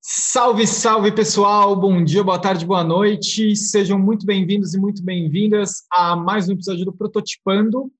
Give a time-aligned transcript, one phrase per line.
[0.00, 5.82] Salve, salve pessoal, bom dia, boa tarde, boa noite, sejam muito bem-vindos e muito bem-vindas
[5.90, 7.90] a mais um episódio do Prototipando.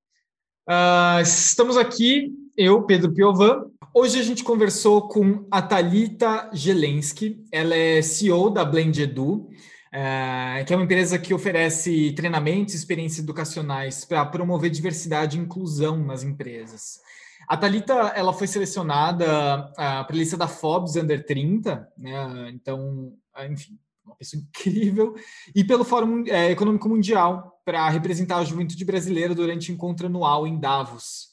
[0.69, 3.65] Uh, estamos aqui, eu, Pedro Piovan.
[3.93, 9.49] Hoje a gente conversou com a Talita Gelensky, ela é CEO da Blend Edu,
[9.89, 15.41] uh, que é uma empresa que oferece treinamentos e experiências educacionais para promover diversidade e
[15.41, 17.01] inclusão nas empresas.
[17.49, 22.51] A Thalita, ela foi selecionada uh, para a lista da Forbes Under 30, né?
[22.53, 25.15] Então, uh, enfim, uma pessoa incrível.
[25.55, 30.47] E pelo Fórum é, Econômico Mundial, para representar a juventude brasileira durante o encontro anual
[30.47, 31.29] em Davos.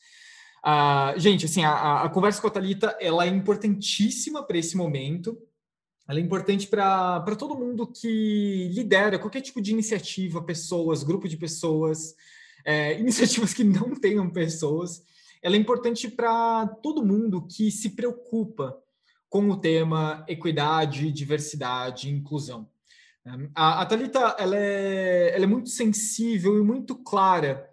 [0.65, 5.37] Uh, gente, assim, a, a, conversa com a Thalita, ela é importantíssima para esse momento.
[6.07, 11.35] Ela é importante para todo mundo que lidera qualquer tipo de iniciativa, pessoas, grupo de
[11.35, 12.15] pessoas,
[12.63, 15.03] é, iniciativas que não tenham pessoas
[15.45, 18.75] ela é importante para todo mundo que se preocupa
[19.29, 22.67] com o tema equidade, diversidade inclusão.
[23.53, 27.63] A, a Thalita ela é, ela é muito sensível e muito clara,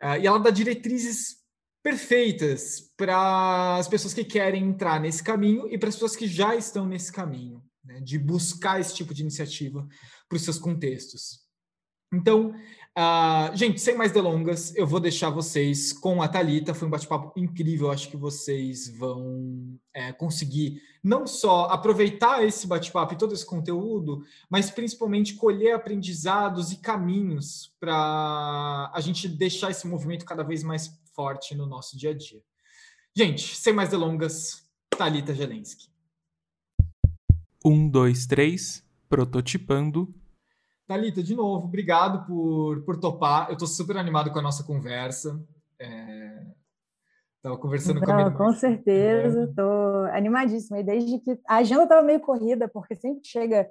[0.00, 1.38] uh, e ela dá diretrizes
[1.82, 6.54] perfeitas para as pessoas que querem entrar nesse caminho e para as pessoas que já
[6.54, 9.88] estão nesse caminho, né, de buscar esse tipo de iniciativa
[10.28, 11.40] para os seus contextos.
[12.14, 12.54] Então,
[12.98, 16.74] Uh, gente, sem mais delongas, eu vou deixar vocês com a Talita.
[16.74, 17.90] Foi um bate-papo incrível.
[17.90, 24.22] Acho que vocês vão é, conseguir não só aproveitar esse bate-papo e todo esse conteúdo,
[24.48, 30.92] mas principalmente colher aprendizados e caminhos para a gente deixar esse movimento cada vez mais
[31.14, 32.42] forte no nosso dia a dia.
[33.16, 35.90] Gente, sem mais delongas, Talita Gelensky.
[37.64, 40.14] Um, dois, três, prototipando
[40.92, 43.48] Thalita, de novo, obrigado por, por topar.
[43.48, 45.42] Eu estou super animado com a nossa conversa.
[47.38, 47.58] Estava é...
[47.58, 48.30] conversando Não, com a minha...
[48.30, 50.18] Com certeza, estou é.
[50.18, 50.80] animadíssima.
[50.80, 53.70] E desde que a agenda estava meio corrida, porque sempre chega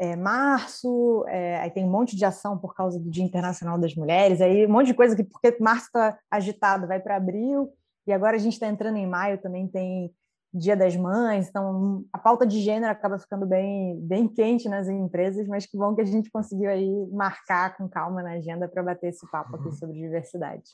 [0.00, 3.94] é, março, é, aí tem um monte de ação por causa do Dia Internacional das
[3.94, 7.72] Mulheres, aí um monte de coisa que, porque março está agitado, vai para abril,
[8.08, 10.10] e agora a gente está entrando em maio, também tem
[10.56, 15.46] Dia das Mães, então a pauta de gênero acaba ficando bem, bem quente nas empresas,
[15.46, 19.08] mas que bom que a gente conseguiu aí marcar com calma na agenda para bater
[19.08, 19.72] esse papo aqui uhum.
[19.72, 20.64] sobre diversidade.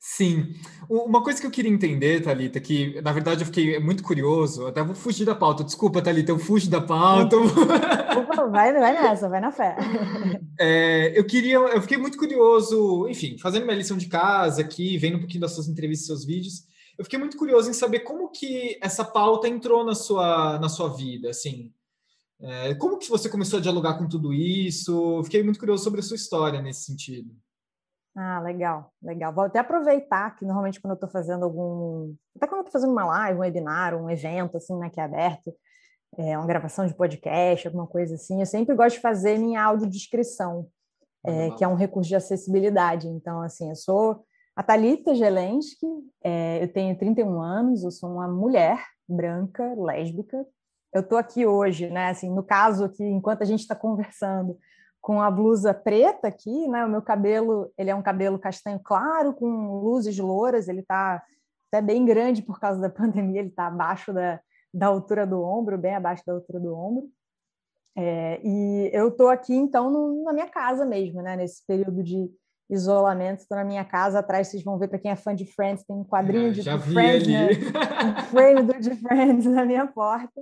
[0.00, 0.54] Sim.
[0.88, 4.82] Uma coisa que eu queria entender, Thalita, que na verdade eu fiquei muito curioso, até
[4.82, 5.64] vou fugir da pauta.
[5.64, 7.36] Desculpa, Thalita, eu fujo da pauta.
[8.50, 9.76] vai, vai nessa, vai na fé.
[10.60, 15.16] É, eu queria, eu fiquei muito curioso, enfim, fazendo minha lição de casa aqui, vendo
[15.16, 16.64] um pouquinho das suas entrevistas, seus vídeos.
[16.98, 20.88] Eu fiquei muito curioso em saber como que essa pauta entrou na sua, na sua
[20.88, 21.72] vida, assim.
[22.40, 25.22] É, como que você começou a dialogar com tudo isso?
[25.24, 27.34] Fiquei muito curioso sobre a sua história nesse sentido.
[28.16, 29.32] Ah, legal, legal.
[29.32, 32.14] Vou até aproveitar que normalmente quando eu estou fazendo algum.
[32.34, 35.04] Até quando eu estou fazendo uma live, um webinar, um evento, assim, né, que é
[35.04, 35.54] aberto,
[36.16, 40.66] é, uma gravação de podcast, alguma coisa assim, eu sempre gosto de fazer minha audiodescrição,
[41.24, 43.06] é, que é um recurso de acessibilidade.
[43.06, 44.24] Então, assim, eu sou
[44.58, 45.86] a Thalita Gelensky,
[46.20, 50.44] é, eu tenho 31 anos, eu sou uma mulher branca, lésbica.
[50.92, 52.08] Eu estou aqui hoje, né?
[52.08, 54.58] Assim, no caso aqui, enquanto a gente está conversando,
[55.00, 56.84] com a blusa preta aqui, né?
[56.84, 61.22] O meu cabelo, ele é um cabelo castanho claro, com luzes louras, ele está
[61.70, 64.40] até bem grande por causa da pandemia, ele está abaixo da,
[64.74, 67.08] da altura do ombro, bem abaixo da altura do ombro.
[67.96, 71.36] É, e eu estou aqui, então, no, na minha casa mesmo, né?
[71.36, 72.28] Nesse período de
[72.68, 73.40] isolamento.
[73.40, 75.96] Estou na minha casa, atrás vocês vão ver, para quem é fã de Friends, tem
[75.96, 77.48] um quadrinho é, de, de Friends, né?
[78.04, 80.40] um frame do de Friends na minha porta.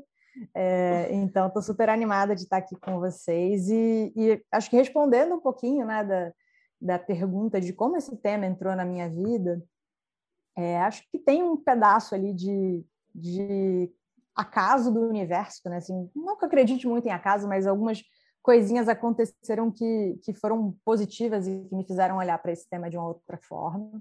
[0.54, 5.34] É, então, estou super animada de estar aqui com vocês e, e, acho que respondendo
[5.34, 6.32] um pouquinho né, da,
[6.80, 9.62] da pergunta de como esse tema entrou na minha vida,
[10.56, 12.84] é, acho que tem um pedaço ali de,
[13.14, 13.90] de
[14.34, 15.78] acaso do universo, né?
[15.78, 18.02] Assim, não que eu acredite muito em acaso, mas algumas
[18.46, 22.96] coisinhas aconteceram que, que foram positivas e que me fizeram olhar para esse tema de
[22.96, 24.00] uma outra forma.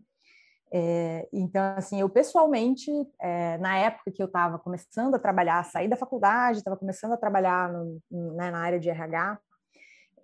[0.71, 5.87] É, então, assim, eu pessoalmente, é, na época que eu estava começando a trabalhar, saí
[5.87, 7.99] da faculdade, estava começando a trabalhar no,
[8.35, 9.39] né, na área de RH,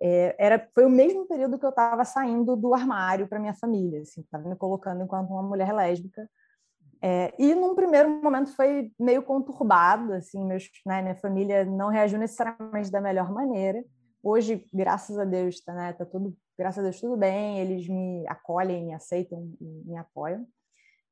[0.00, 4.02] é, era, foi o mesmo período que eu estava saindo do armário para minha família,
[4.02, 6.28] assim, estava me colocando enquanto uma mulher lésbica.
[7.00, 12.20] É, e num primeiro momento foi meio conturbado, assim, meus, né, minha família não reagiu
[12.20, 13.82] necessariamente da melhor maneira.
[14.22, 18.24] Hoje, graças a Deus, tá, né, tá tudo, graças a Deus, tudo bem, eles me
[18.28, 20.46] acolhem, me aceitam, me apoiam.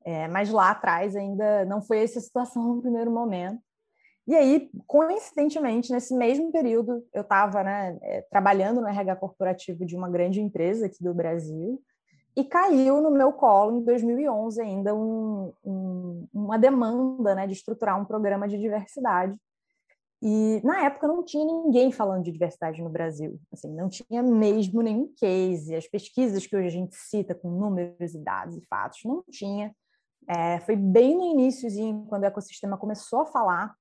[0.05, 3.61] É, mas lá atrás ainda não foi essa situação no primeiro momento.
[4.29, 9.97] E aí, coincidentemente, nesse mesmo período, eu estava né, é, trabalhando no RH corporativo de
[9.97, 11.83] uma grande empresa aqui do Brasil
[12.37, 18.01] e caiu no meu colo, em 2011, ainda um, um, uma demanda né, de estruturar
[18.01, 19.35] um programa de diversidade
[20.23, 24.83] E na época não tinha ninguém falando de diversidade no Brasil, assim, não tinha mesmo
[24.83, 25.75] nenhum case.
[25.75, 29.75] As pesquisas que hoje a gente cita com números e dados e fatos, não tinha.
[30.29, 33.75] É, foi bem no iníciozinho, quando o ecossistema começou a falar.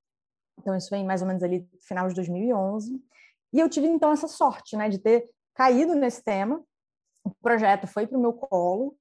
[0.58, 3.00] Então, isso foi mais ou menos ali final de 2011.
[3.52, 6.62] E eu tive, então, essa sorte, né, de ter caído nesse tema.
[7.22, 8.96] O projeto foi para o meu colo,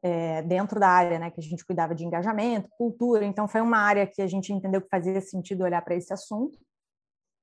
[0.00, 3.24] é, dentro da área né, que a gente cuidava de engajamento, cultura.
[3.24, 6.58] Então, foi uma área que a gente entendeu que fazia sentido olhar para esse assunto.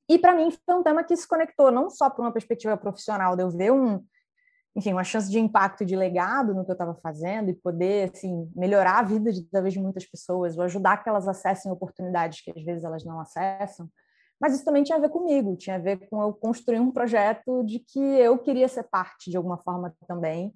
[0.09, 3.35] E para mim foi um tema que se conectou não só para uma perspectiva profissional,
[3.35, 4.03] de eu ver um,
[4.75, 8.49] enfim, uma chance de impacto de legado no que eu estava fazendo e poder assim
[8.55, 12.51] melhorar a vida de talvez de muitas pessoas, ou ajudar que elas acessem oportunidades que
[12.51, 13.89] às vezes elas não acessam.
[14.39, 17.63] Mas isso também tinha a ver comigo, tinha a ver com eu construir um projeto
[17.63, 20.51] de que eu queria ser parte de alguma forma também,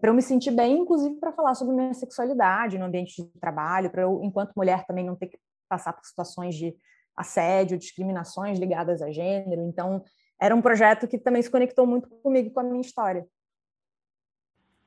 [0.00, 3.90] para eu me sentir bem, inclusive para falar sobre minha sexualidade no ambiente de trabalho,
[3.90, 6.74] para eu, enquanto mulher, também não ter que passar por situações de
[7.18, 9.62] assédio, discriminações ligadas a gênero.
[9.62, 10.02] Então,
[10.40, 13.26] era um projeto que também se conectou muito comigo, com a minha história.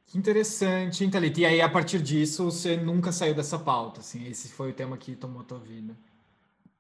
[0.08, 1.40] Que interessante, hein, Thalita?
[1.42, 4.98] E aí, a partir disso, você nunca saiu dessa pauta, assim, esse foi o tema
[4.98, 5.96] que tomou a tua vida.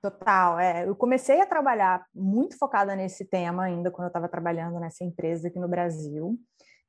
[0.02, 0.88] Total, é.
[0.88, 5.48] Eu comecei a trabalhar muito focada nesse tema ainda quando eu estava trabalhando nessa empresa
[5.48, 6.38] aqui no Brasil.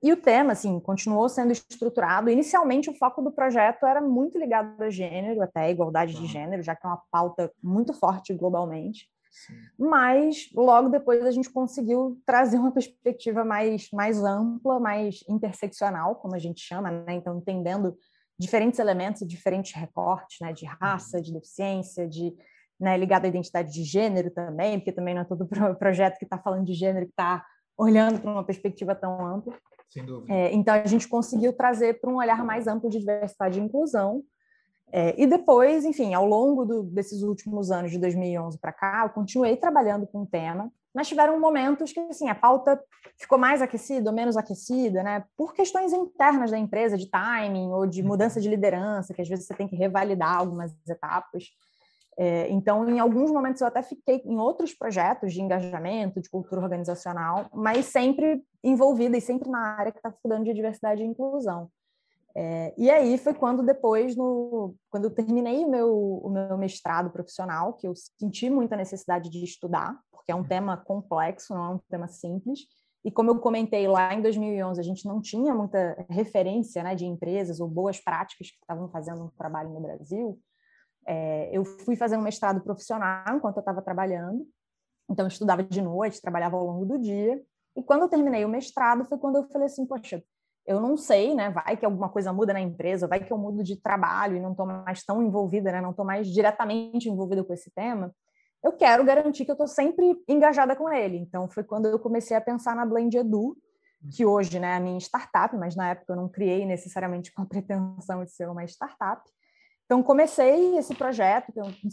[0.03, 2.29] E o tema, assim, continuou sendo estruturado.
[2.29, 6.63] Inicialmente, o foco do projeto era muito ligado a gênero, até a igualdade de gênero,
[6.63, 9.09] já que é uma pauta muito forte globalmente.
[9.31, 9.55] Sim.
[9.79, 16.35] Mas, logo depois, a gente conseguiu trazer uma perspectiva mais, mais ampla, mais interseccional, como
[16.35, 17.15] a gente chama, né?
[17.15, 17.97] Então, entendendo
[18.37, 20.53] diferentes elementos, diferentes recortes, né?
[20.53, 21.23] De raça, uhum.
[21.23, 22.35] de deficiência, de
[22.79, 25.49] né, ligado à identidade de gênero também, porque também não é todo
[25.79, 27.47] projeto que está falando de gênero que está
[27.79, 29.57] olhando para uma perspectiva tão ampla.
[29.93, 30.33] Sem dúvida.
[30.33, 34.23] É, então, a gente conseguiu trazer para um olhar mais amplo de diversidade e inclusão.
[34.91, 39.11] É, e depois, enfim, ao longo do, desses últimos anos, de 2011 para cá, eu
[39.11, 42.79] continuei trabalhando com o tema, mas tiveram momentos que assim, a pauta
[43.19, 45.25] ficou mais aquecida ou menos aquecida, né?
[45.37, 49.47] por questões internas da empresa, de timing ou de mudança de liderança, que às vezes
[49.47, 51.45] você tem que revalidar algumas etapas.
[52.19, 56.61] É, então, em alguns momentos, eu até fiquei em outros projetos de engajamento, de cultura
[56.61, 61.71] organizacional, mas sempre envolvida e sempre na área que está estudando de diversidade e inclusão.
[62.35, 67.11] É, e aí foi quando depois, no, quando eu terminei o meu, o meu mestrado
[67.11, 71.75] profissional, que eu senti muita necessidade de estudar, porque é um tema complexo, não é
[71.75, 72.61] um tema simples.
[73.05, 77.05] E como eu comentei lá em 2011, a gente não tinha muita referência né, de
[77.05, 80.39] empresas ou boas práticas que estavam fazendo um trabalho no Brasil.
[81.07, 84.47] É, eu fui fazer um mestrado profissional enquanto eu estava trabalhando,
[85.11, 87.41] então eu estudava de noite, trabalhava ao longo do dia,
[87.77, 90.23] e quando eu terminei o mestrado foi quando eu falei assim, poxa,
[90.67, 93.65] eu não sei, né, vai que alguma coisa muda na empresa, vai que eu mudo
[93.65, 97.53] de trabalho e não estou mais tão envolvida, né, não estou mais diretamente envolvida com
[97.53, 98.15] esse tema,
[98.63, 101.17] eu quero garantir que eu estou sempre engajada com ele.
[101.17, 103.57] Então foi quando eu comecei a pensar na Blend Edu,
[104.11, 107.43] que hoje né, é a minha startup, mas na época eu não criei necessariamente com
[107.43, 109.23] a pretensão de ser uma startup.
[109.93, 111.91] Então, comecei esse projeto, que eu não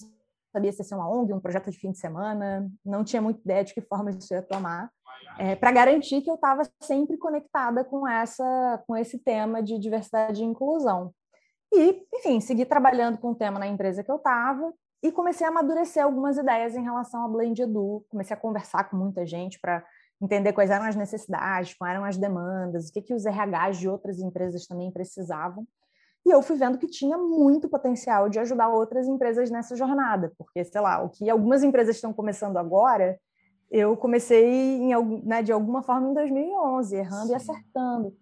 [0.54, 3.42] sabia se ia ser uma ONG, um projeto de fim de semana, não tinha muita
[3.42, 4.90] ideia de que forma isso ia tomar,
[5.38, 10.42] é, para garantir que eu estava sempre conectada com, essa, com esse tema de diversidade
[10.42, 11.14] e inclusão.
[11.74, 14.74] E, enfim, segui trabalhando com o tema na empresa que eu estava
[15.04, 18.96] e comecei a amadurecer algumas ideias em relação ao Blend Edu, comecei a conversar com
[18.96, 19.84] muita gente para
[20.22, 23.90] entender quais eram as necessidades, quais eram as demandas, o que, que os RHs de
[23.90, 25.68] outras empresas também precisavam.
[26.30, 30.64] E eu fui vendo que tinha muito potencial de ajudar outras empresas nessa jornada, porque,
[30.64, 33.20] sei lá, o que algumas empresas estão começando agora,
[33.72, 34.94] eu comecei em,
[35.26, 37.32] né, de alguma forma em 2011, errando Sim.
[37.32, 38.16] e acertando.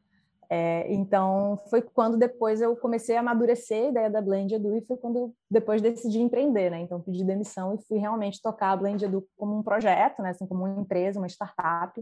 [0.49, 4.85] É, então, foi quando depois eu comecei a amadurecer a ideia da Blend Edu e
[4.85, 6.79] foi quando eu depois decidi empreender, né?
[6.79, 10.29] Então, pedi demissão e fui realmente tocar a Blend Edu como um projeto, né?
[10.29, 12.01] Assim, como uma empresa, uma startup,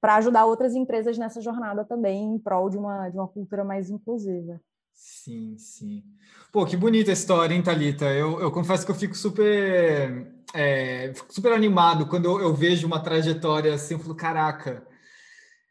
[0.00, 3.90] para ajudar outras empresas nessa jornada também em prol de uma, de uma cultura mais
[3.90, 4.60] inclusiva.
[4.96, 6.02] Sim, sim.
[6.50, 8.06] Pô, que bonita a história, hein, Thalita?
[8.06, 12.86] Eu, eu confesso que eu fico super, é, fico super animado quando eu, eu, vejo
[12.86, 14.86] uma trajetória assim, eu falo, caraca,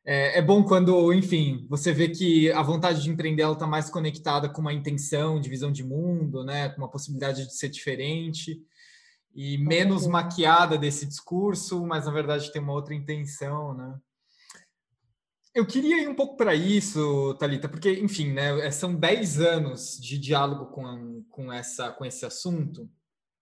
[0.05, 3.89] é, é, bom quando, enfim, você vê que a vontade de empreender ela está mais
[3.89, 8.61] conectada com uma intenção de visão de mundo, né, com uma possibilidade de ser diferente
[9.33, 13.99] e menos maquiada desse discurso, mas na verdade tem uma outra intenção, né?
[15.55, 19.97] Eu queria ir um pouco para isso, Talita, porque, enfim, né, é, são 10 anos
[19.97, 22.89] de diálogo com, com, essa, com esse assunto.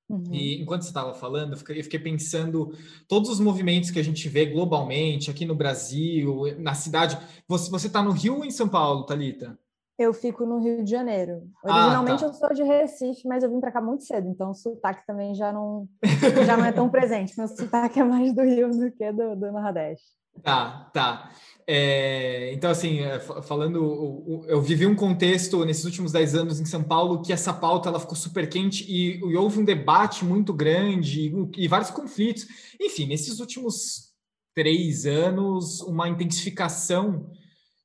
[0.07, 0.23] Uhum.
[0.31, 2.71] E enquanto você estava falando, eu fiquei, eu fiquei, pensando
[3.07, 7.17] todos os movimentos que a gente vê globalmente, aqui no Brasil, na cidade.
[7.47, 9.57] Você está no Rio ou em São Paulo, Talita?
[9.97, 11.49] Eu fico no Rio de Janeiro.
[11.63, 12.33] Originalmente ah, tá.
[12.35, 15.33] eu sou de Recife, mas eu vim para cá muito cedo, então o sotaque também
[15.33, 15.89] já não,
[16.45, 17.35] já não é tão presente.
[17.35, 20.22] Meu sotaque é mais do Rio do que do, do Nordeste.
[20.41, 21.31] Tá, tá.
[21.65, 26.83] É, então, assim, é, falando, eu vivi um contexto nesses últimos dez anos em São
[26.83, 31.27] Paulo que essa pauta ela ficou super quente e, e houve um debate muito grande
[31.27, 32.45] e, e vários conflitos.
[32.81, 34.13] Enfim, nesses últimos
[34.53, 37.29] três anos, uma intensificação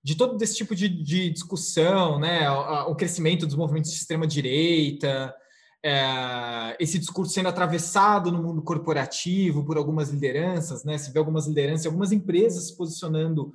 [0.03, 2.51] de todo esse tipo de, de discussão, né?
[2.51, 5.35] O, o, crescimento dos movimentos de extrema-direita,
[5.83, 10.99] é, esse discurso sendo atravessado no mundo corporativo por algumas lideranças, né?
[10.99, 13.53] Se vê algumas lideranças, algumas empresas se posicionando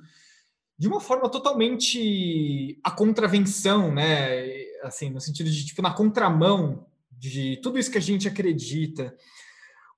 [0.78, 4.44] de uma forma totalmente a contravenção, né?
[4.82, 9.14] Assim, no sentido de tipo na contramão de tudo isso que a gente acredita.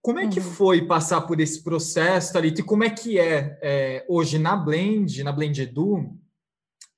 [0.02, 0.44] Como é que uhum.
[0.44, 5.24] foi passar por esse processo, Thalita, e como é que é, é hoje na Blend,
[5.24, 6.16] na Blend Edu,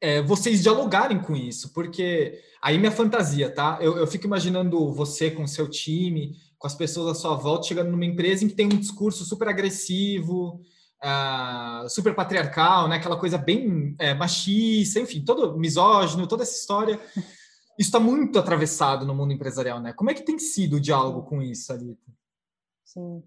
[0.00, 3.78] é, vocês dialogarem com isso, porque aí minha fantasia, tá?
[3.80, 7.90] Eu, eu fico imaginando você com seu time, com as pessoas à sua volta, chegando
[7.90, 10.60] numa empresa em que tem um discurso super agressivo,
[11.02, 12.96] uh, super patriarcal, né?
[12.96, 17.00] Aquela coisa bem é, machista, enfim, todo misógino, toda essa história.
[17.78, 19.92] Isso está muito atravessado no mundo empresarial, né?
[19.92, 22.12] Como é que tem sido o diálogo com isso, Alita?
[22.84, 23.22] Sim.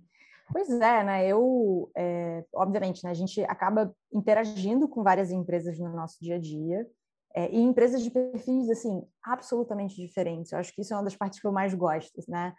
[0.51, 1.27] Pois é, né?
[1.27, 6.39] Eu, é, obviamente, né, a gente acaba interagindo com várias empresas no nosso dia a
[6.39, 6.85] dia,
[7.33, 10.51] é, e empresas de perfis, assim, absolutamente diferentes.
[10.51, 12.53] Eu acho que isso é uma das partes que eu mais gosto, né?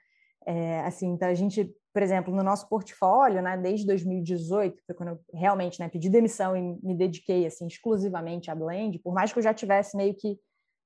[0.46, 5.11] É, assim, então a gente, por exemplo, no nosso portfólio, né, desde 2018, foi quando
[5.11, 9.38] eu realmente né, pedi demissão e me dediquei, assim, exclusivamente à Blend, por mais que
[9.38, 10.37] eu já tivesse meio que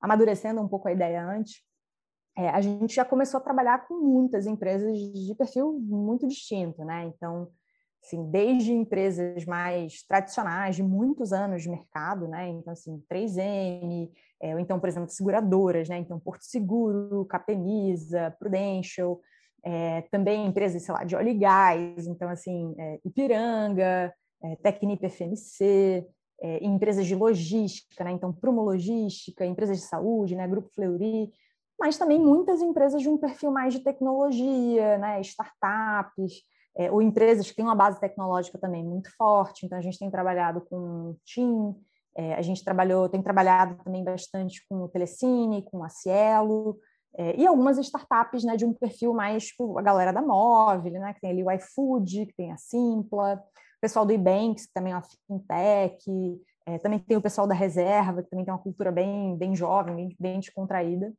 [0.01, 1.63] amadurecendo um pouco a ideia antes,
[2.37, 7.05] é, a gente já começou a trabalhar com muitas empresas de perfil muito distinto, né?
[7.05, 7.49] Então,
[8.05, 12.49] assim, desde empresas mais tradicionais, de muitos anos de mercado, né?
[12.49, 15.99] Então, assim, 3M, é, ou então, por exemplo, seguradoras, né?
[15.99, 19.19] Então, Porto Seguro, Capemisa, Prudential,
[19.65, 25.05] é, também empresas, sei lá, de óleo e gás, então, assim, é, Ipiranga, é, Tecnip
[25.09, 26.07] FMC,
[26.41, 28.13] é, empresas de logística, né?
[28.13, 30.47] Então, Prumo Logística, empresas de saúde, né?
[30.47, 31.33] Grupo Fleury,
[31.79, 36.43] mas também muitas empresas de um perfil mais de tecnologia, né, startups,
[36.77, 39.65] é, ou empresas que têm uma base tecnológica também muito forte.
[39.65, 41.75] Então, a gente tem trabalhado com TIM,
[42.17, 46.79] é, a gente trabalhou, tem trabalhado também bastante com o Telecine, com a Cielo,
[47.19, 51.15] é, e algumas startups né, de um perfil mais, tipo, a galera da Móvel, né,
[51.15, 54.93] que tem ali o iFood, que tem a Simpla, o pessoal do Ebanks, que também
[54.93, 58.93] é uma fintech, é, também tem o pessoal da Reserva, que também tem uma cultura
[58.93, 61.13] bem, bem jovem, bem, bem descontraída.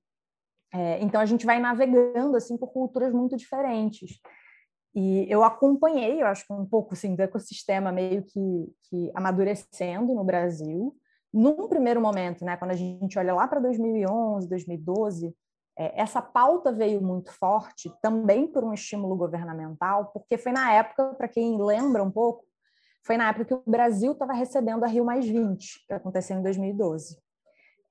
[0.77, 4.19] É, então a gente vai navegando assim por culturas muito diferentes.
[4.93, 10.13] E eu acompanhei, eu acho que um pouco assim do ecossistema meio que, que amadurecendo
[10.13, 10.96] no Brasil.
[11.34, 15.36] Num primeiro momento, né, quando a gente olha lá para 2011, 2012,
[15.77, 21.15] é, essa pauta veio muito forte também por um estímulo governamental, porque foi na época,
[21.15, 22.46] para quem lembra um pouco,
[23.03, 26.43] foi na época que o Brasil estava recebendo a Rio Mais 20, que aconteceu em
[26.43, 27.17] 2012.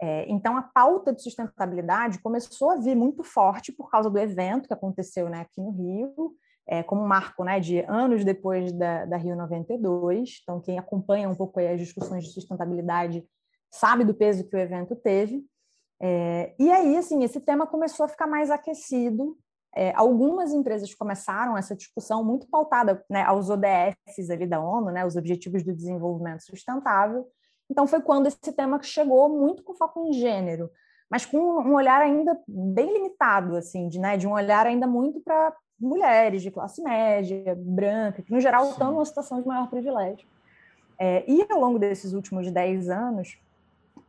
[0.01, 4.67] É, então, a pauta de sustentabilidade começou a vir muito forte por causa do evento
[4.67, 6.35] que aconteceu né, aqui no Rio,
[6.67, 10.41] é, como marco né, de anos depois da, da, Rio 92.
[10.43, 13.25] Então, quem acompanha um pouco as discussões de sustentabilidade
[13.71, 15.45] sabe do peso que o evento teve.
[16.01, 19.37] É, e aí, assim, esse tema começou a ficar mais aquecido.
[19.75, 25.05] É, algumas empresas começaram essa discussão muito pautada né, aos ODS ali da ONU, né,
[25.05, 27.27] os Objetivos do Desenvolvimento Sustentável,
[27.71, 30.71] então foi quando esse tema chegou muito com foco em gênero,
[31.11, 35.21] mas com um olhar ainda bem limitado, assim, de, né, de um olhar ainda muito
[35.21, 40.27] para mulheres de classe média, branca, que no geral estão numa situação de maior privilégio.
[40.99, 43.39] É, e ao longo desses últimos 10 anos,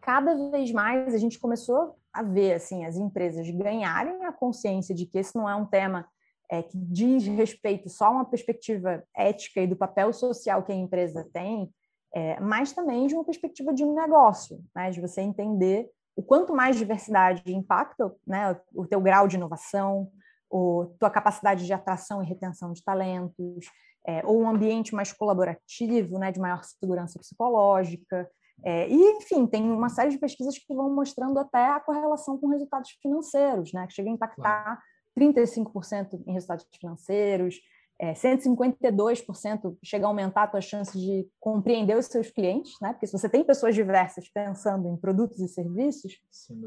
[0.02, 5.06] cada vez mais a gente começou a ver assim as empresas ganharem a consciência de
[5.06, 6.08] que esse não é um tema
[6.50, 10.76] é, que diz respeito só a uma perspectiva ética e do papel social que a
[10.76, 11.70] empresa tem,
[12.14, 16.54] é, mas também de uma perspectiva de um negócio, né, de você entender o quanto
[16.54, 20.10] mais diversidade impacta né, o teu grau de inovação,
[20.52, 23.66] a tua capacidade de atração e retenção de talentos,
[24.06, 28.28] é, ou um ambiente mais colaborativo, né, de maior segurança psicológica.
[28.64, 32.48] É, e, enfim, tem uma série de pesquisas que vão mostrando até a correlação com
[32.48, 34.82] resultados financeiros, né, que chega a impactar
[35.20, 37.60] 35% em resultados financeiros,
[38.00, 42.94] é, 152% chega a aumentar a tua chance de compreender os seus clientes, né?
[42.94, 46.14] Porque se você tem pessoas diversas pensando em produtos e serviços,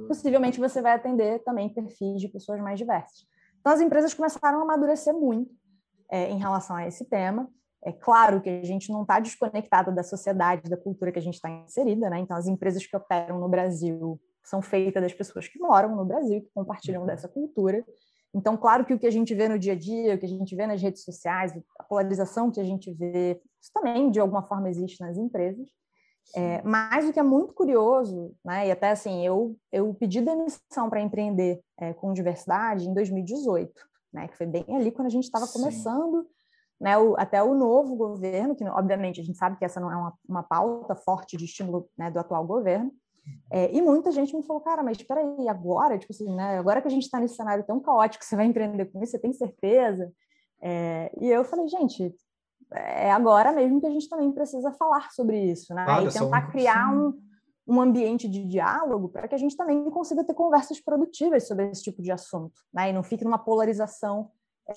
[0.09, 3.27] possivelmente você vai atender também perfis de pessoas mais diversas.
[3.61, 5.55] Então, as empresas começaram a amadurecer muito
[6.11, 7.49] é, em relação a esse tema.
[7.85, 11.35] É claro que a gente não está desconectado da sociedade, da cultura que a gente
[11.35, 12.19] está inserida, né?
[12.19, 16.43] Então, as empresas que operam no Brasil são feitas das pessoas que moram no Brasil,
[16.43, 17.85] que compartilham dessa cultura.
[18.35, 20.29] Então, claro que o que a gente vê no dia a dia, o que a
[20.29, 24.43] gente vê nas redes sociais, a polarização que a gente vê, isso também, de alguma
[24.43, 25.69] forma, existe nas empresas.
[26.35, 30.89] É, mas o que é muito curioso, né, e até assim, eu, eu pedi demissão
[30.89, 33.73] para empreender é, com diversidade em 2018,
[34.13, 36.25] né, que foi bem ali quando a gente estava começando,
[36.81, 39.97] né, o, até o novo governo, que obviamente a gente sabe que essa não é
[39.97, 42.93] uma, uma pauta forte de estímulo né, do atual governo,
[43.51, 46.81] é, e muita gente me falou, cara, mas espera aí, agora, tipo assim, né, agora
[46.81, 49.33] que a gente está nesse cenário tão caótico, você vai empreender com isso, você tem
[49.33, 50.13] certeza?
[50.63, 52.15] É, e eu falei, gente,
[52.73, 55.85] é agora mesmo que a gente também precisa falar sobre isso, né?
[55.85, 57.13] Claro, e tentar criar um,
[57.67, 61.83] um ambiente de diálogo para que a gente também consiga ter conversas produtivas sobre esse
[61.83, 62.91] tipo de assunto, né?
[62.91, 64.31] E não fique numa polarização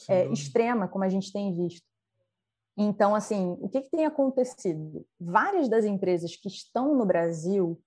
[0.09, 1.85] é, extrema, como a gente tem visto.
[2.75, 5.05] Então, assim, o que, que tem acontecido?
[5.19, 7.79] Várias das empresas que estão no Brasil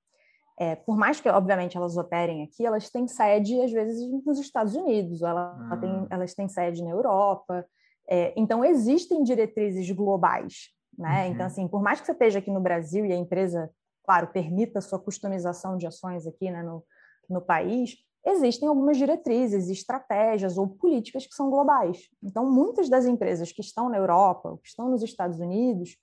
[0.59, 4.75] é, por mais que, obviamente, elas operem aqui, elas têm sede, às vezes, nos Estados
[4.75, 6.07] Unidos, ela, ela tem, ah.
[6.11, 7.67] elas têm sede na Europa.
[8.09, 10.71] É, então, existem diretrizes globais.
[10.97, 11.27] Né?
[11.27, 11.33] Uhum.
[11.35, 13.71] Então, assim, por mais que você esteja aqui no Brasil e a empresa,
[14.03, 16.83] claro, permita a sua customização de ações aqui né, no,
[17.29, 22.09] no país, existem algumas diretrizes, estratégias ou políticas que são globais.
[22.23, 25.97] Então, muitas das empresas que estão na Europa, que estão nos Estados Unidos,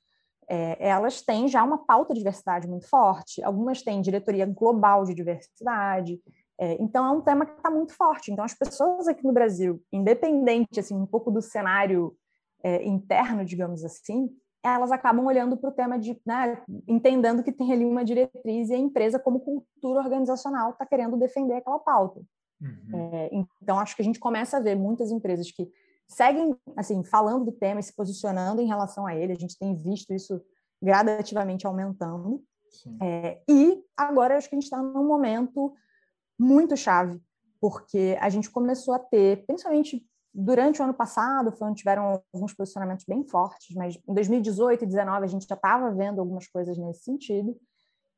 [0.47, 5.13] é, elas têm já uma pauta de diversidade muito forte, algumas têm diretoria global de
[5.13, 6.19] diversidade,
[6.59, 8.31] é, então é um tema que está muito forte.
[8.31, 12.15] Então as pessoas aqui no Brasil, independente assim um pouco do cenário
[12.63, 14.29] é, interno, digamos assim,
[14.63, 18.73] elas acabam olhando para o tema de, né, entendendo que tem ali uma diretriz e
[18.73, 22.21] a empresa como cultura organizacional está querendo defender aquela pauta.
[22.61, 23.11] Uhum.
[23.13, 25.69] É, então acho que a gente começa a ver muitas empresas que
[26.07, 29.33] seguem assim falando do tema e se posicionando em relação a ele.
[29.33, 30.41] A gente tem visto isso
[30.81, 32.43] gradativamente aumentando.
[33.01, 35.73] É, e agora acho que a gente está num momento
[36.37, 37.21] muito chave,
[37.61, 42.53] porque a gente começou a ter, principalmente durante o ano passado, foi onde tiveram alguns
[42.53, 46.77] posicionamentos bem fortes, mas em 2018 e 2019 a gente já estava vendo algumas coisas
[46.77, 47.55] nesse sentido,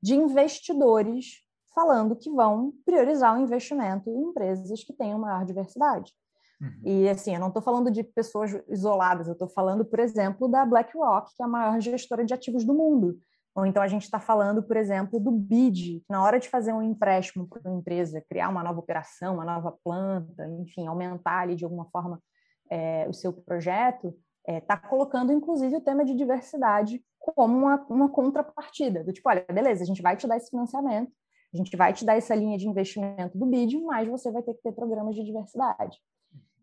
[0.01, 1.41] de investidores
[1.73, 6.13] falando que vão priorizar o investimento em empresas que tenham maior diversidade.
[6.61, 6.81] Uhum.
[6.83, 10.65] E assim, eu não estou falando de pessoas isoladas, eu estou falando, por exemplo, da
[10.65, 13.17] BlackRock, que é a maior gestora de ativos do mundo.
[13.55, 16.73] Ou então a gente está falando, por exemplo, do BID, que na hora de fazer
[16.73, 21.55] um empréstimo para uma empresa, criar uma nova operação, uma nova planta, enfim, aumentar ali
[21.55, 22.21] de alguma forma
[22.69, 24.13] é, o seu projeto,
[24.45, 29.03] está é, tá colocando inclusive o tema de diversidade como uma, uma contrapartida.
[29.03, 31.11] Do tipo, olha, beleza, a gente vai te dar esse financiamento,
[31.53, 34.53] a gente vai te dar essa linha de investimento do BID, mas você vai ter
[34.53, 35.97] que ter programas de diversidade.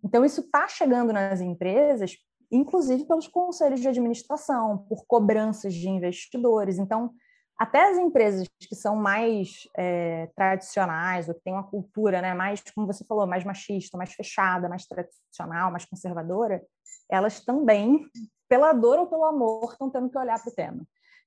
[0.05, 2.17] Então, isso está chegando nas empresas,
[2.51, 6.79] inclusive pelos conselhos de administração, por cobranças de investidores.
[6.79, 7.13] Então,
[7.59, 12.63] até as empresas que são mais é, tradicionais, ou que têm uma cultura né, mais,
[12.75, 16.63] como você falou, mais machista, mais fechada, mais tradicional, mais conservadora,
[17.09, 18.05] elas também,
[18.49, 20.83] pela dor ou pelo amor, estão tendo que olhar para o tema.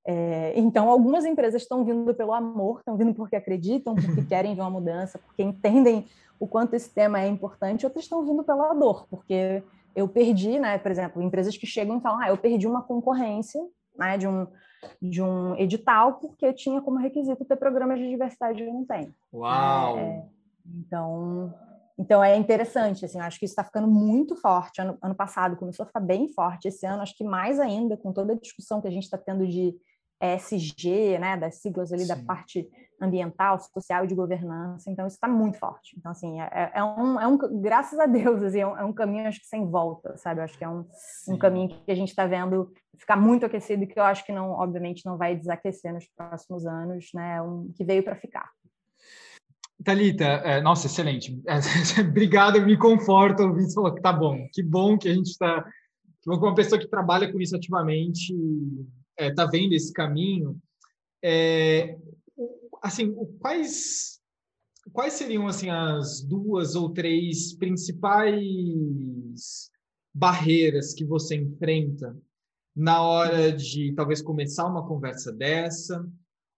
[0.07, 4.61] É, então, algumas empresas estão vindo pelo amor, estão vindo porque acreditam, porque querem ver
[4.61, 6.05] uma mudança, porque entendem
[6.39, 9.63] o quanto esse tema é importante, outras estão vindo pela dor, porque
[9.95, 13.61] eu perdi, né, por exemplo, empresas que chegam e falam, ah, eu perdi uma concorrência,
[13.97, 14.45] né, de um,
[15.01, 19.13] de um edital, porque tinha como requisito ter programas de diversidade e não tenho.
[19.33, 19.97] Uau!
[19.97, 20.25] É,
[20.65, 21.53] então,
[21.97, 24.81] então é interessante, assim, acho que isso está ficando muito forte.
[24.81, 28.11] Ano, ano passado começou a ficar bem forte, esse ano acho que mais ainda, com
[28.11, 29.73] toda a discussão que a gente está tendo de
[30.21, 32.07] ESG, né, das siglas ali Sim.
[32.09, 32.69] da parte
[33.01, 35.95] ambiental, social e de governança, então isso está muito forte.
[35.97, 38.93] Então, assim, é, é, um, é um, graças a Deus, assim, é um, é um
[38.93, 40.39] caminho, acho que sem volta, sabe?
[40.39, 40.85] Eu acho que é um,
[41.27, 44.31] um caminho que a gente está vendo ficar muito aquecido e que eu acho que,
[44.31, 47.41] não, obviamente, não vai desaquecer nos próximos anos, né?
[47.41, 48.49] Um, que veio para ficar.
[49.83, 51.41] Thalita, é, nossa, excelente.
[51.47, 51.59] É,
[52.01, 54.47] obrigado, me conforta ouvir você falou que tá bom.
[54.51, 55.65] Que bom que a gente está...
[56.25, 58.33] Uma pessoa que trabalha com isso ativamente
[59.11, 60.57] está é, tá vendo esse caminho.
[61.23, 61.97] É,
[62.85, 64.19] assim, quais
[64.93, 68.41] quais seriam assim as duas ou três principais
[70.13, 72.15] barreiras que você enfrenta
[72.75, 76.07] na hora de talvez começar uma conversa dessa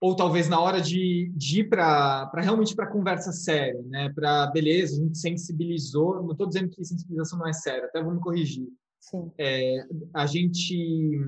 [0.01, 4.11] ou talvez na hora de, de ir para realmente para conversa séria, né?
[4.13, 6.21] Para beleza, a gente sensibilizou.
[6.21, 8.67] Não estou dizendo que sensibilização não é séria, até vou me corrigir.
[8.99, 9.31] Sim.
[9.39, 11.19] É, a gente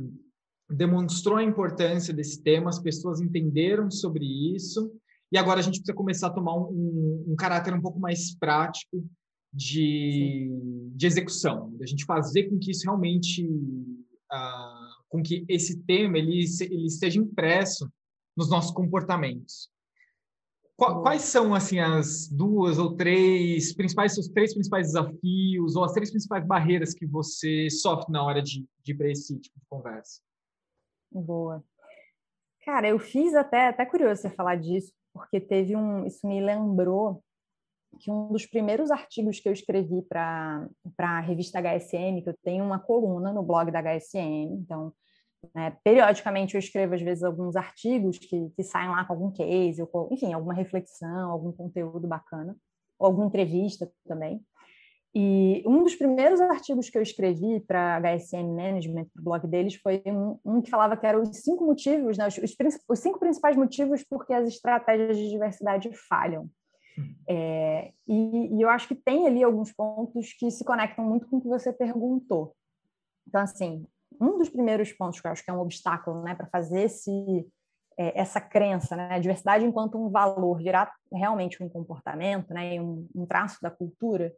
[0.69, 4.91] demonstrou a importância desse tema, as pessoas entenderam sobre isso,
[5.31, 8.35] e agora a gente precisa começar a tomar um, um, um caráter um pouco mais
[8.35, 9.03] prático
[9.51, 10.49] de,
[10.95, 16.43] de execução, a gente fazer com que isso realmente, uh, com que esse tema ele,
[16.61, 17.89] ele esteja impresso
[18.37, 19.69] nos nossos comportamentos.
[20.77, 26.11] quais são assim as duas ou três principais os três principais desafios ou as três
[26.11, 30.21] principais barreiras que você sofre na hora de, de ir para esse tipo de conversa?
[31.11, 31.63] Boa.
[32.63, 37.23] Cara, eu fiz até até curioso você falar disso, porque teve um isso me lembrou
[37.99, 40.67] que um dos primeiros artigos que eu escrevi para
[40.99, 44.93] a revista HSM, que eu tenho uma coluna no blog da HSM, então
[45.53, 45.77] né?
[45.83, 50.09] Periodicamente eu escrevo, às vezes, alguns artigos que, que saem lá com algum case, ou,
[50.11, 52.55] enfim, alguma reflexão, algum conteúdo bacana,
[52.97, 54.43] ou alguma entrevista também.
[55.13, 59.75] E um dos primeiros artigos que eu escrevi para HSM Management, para o blog deles,
[59.75, 62.37] foi um, um, que falava que eram os cinco motivos, né, os,
[62.87, 66.43] os, cinco principais motivos porque as estratégias de diversidade falham.
[66.97, 67.15] Hum.
[67.27, 71.37] É, e, e, eu acho que tem ali alguns pontos que se conectam muito com
[71.37, 72.53] o que você perguntou.
[73.27, 73.87] Então, assim,
[74.21, 77.47] um dos primeiros pontos que eu acho que é um obstáculo né, para fazer esse,
[77.97, 83.07] é, essa crença, né, a diversidade enquanto um valor virar realmente um comportamento, né, um,
[83.15, 84.31] um traço da cultura,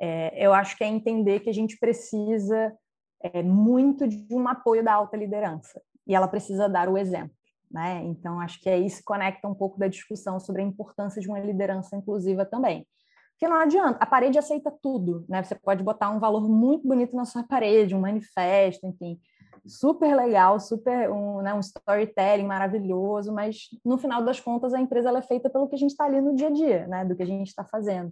[0.00, 2.76] é, eu acho que é entender que a gente precisa
[3.22, 7.34] é, muito de um apoio da alta liderança e ela precisa dar o exemplo.
[7.70, 8.02] Né?
[8.04, 11.40] Então, acho que aí se conecta um pouco da discussão sobre a importância de uma
[11.40, 12.86] liderança inclusiva também.
[13.32, 15.42] Porque não adianta, a parede aceita tudo, né?
[15.42, 19.20] Você pode botar um valor muito bonito na sua parede, um manifesto, enfim,
[19.66, 25.10] super legal, super um, né, um storytelling maravilhoso, mas no final das contas a empresa
[25.10, 27.04] é feita pelo que a gente está ali no dia a dia, né?
[27.04, 28.10] Do que a gente está fazendo.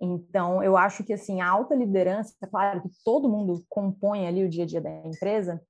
[0.00, 4.48] Então, eu acho que assim, a alta liderança, claro que todo mundo compõe ali o
[4.48, 5.60] dia a dia da empresa,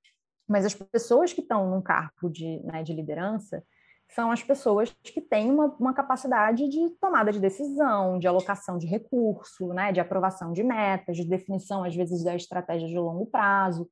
[0.49, 3.63] mas as pessoas que estão num cargo de, né, de liderança,
[4.15, 8.87] são as pessoas que têm uma, uma, capacidade de tomada de decisão, de alocação de
[8.87, 13.89] recurso, né, de aprovação de metas, de definição, às vezes, da estratégia de longo prazo.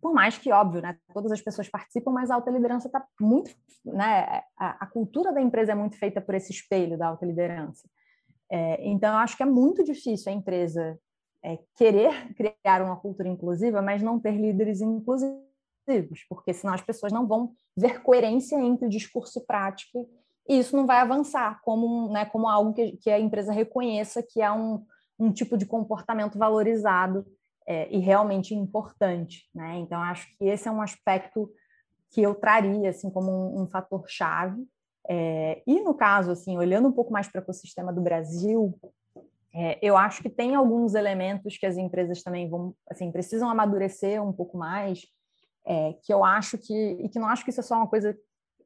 [0.00, 3.50] Por mais que, óbvio, né, todas as pessoas participam, mas a alta liderança está muito.
[3.84, 7.88] Né, a, a, cultura da empresa é muito feita por esse espelho da alta liderança.
[8.50, 10.98] É, então, eu acho que é muito difícil a empresa
[11.42, 15.48] é, querer criar uma cultura inclusiva, mas não ter líderes inclusivos
[16.28, 19.98] porque senão as pessoas não vão ver coerência entre discurso e prática,
[20.48, 24.40] e isso não vai avançar como, né, como algo que, que a empresa reconheça que
[24.40, 24.84] é um,
[25.18, 27.26] um tipo de comportamento valorizado
[27.66, 29.48] é, e realmente importante.
[29.54, 29.78] Né?
[29.78, 31.50] Então, acho que esse é um aspecto
[32.10, 34.66] que eu traria assim como um, um fator chave.
[35.08, 38.78] É, e no caso, assim, olhando um pouco mais para o ecossistema do Brasil,
[39.54, 44.22] é, eu acho que tem alguns elementos que as empresas também vão, assim, precisam amadurecer
[44.22, 45.00] um pouco mais
[45.66, 48.16] é, que eu acho que, e que não acho que isso é só uma coisa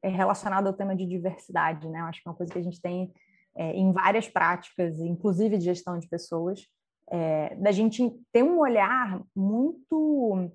[0.01, 2.01] é, relacionada ao tema de diversidade, né?
[2.01, 3.13] Eu acho que é uma coisa que a gente tem
[3.55, 6.67] é, em várias práticas, inclusive de gestão de pessoas,
[7.09, 10.51] é, da gente ter um olhar muito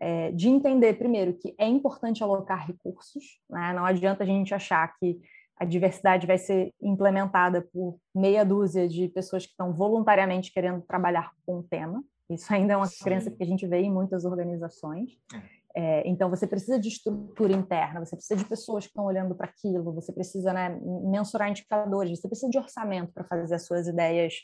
[0.00, 3.72] é, de entender, primeiro, que é importante alocar recursos, né?
[3.74, 5.20] não adianta a gente achar que
[5.56, 11.32] a diversidade vai ser implementada por meia dúzia de pessoas que estão voluntariamente querendo trabalhar
[11.44, 12.02] com o tema.
[12.30, 13.02] Isso ainda é uma Sim.
[13.02, 15.10] crença que a gente vê em muitas organizações.
[15.34, 15.58] É.
[15.74, 19.46] É, então, você precisa de estrutura interna, você precisa de pessoas que estão olhando para
[19.46, 24.34] aquilo, você precisa né, mensurar indicadores, você precisa de orçamento para fazer as suas ideias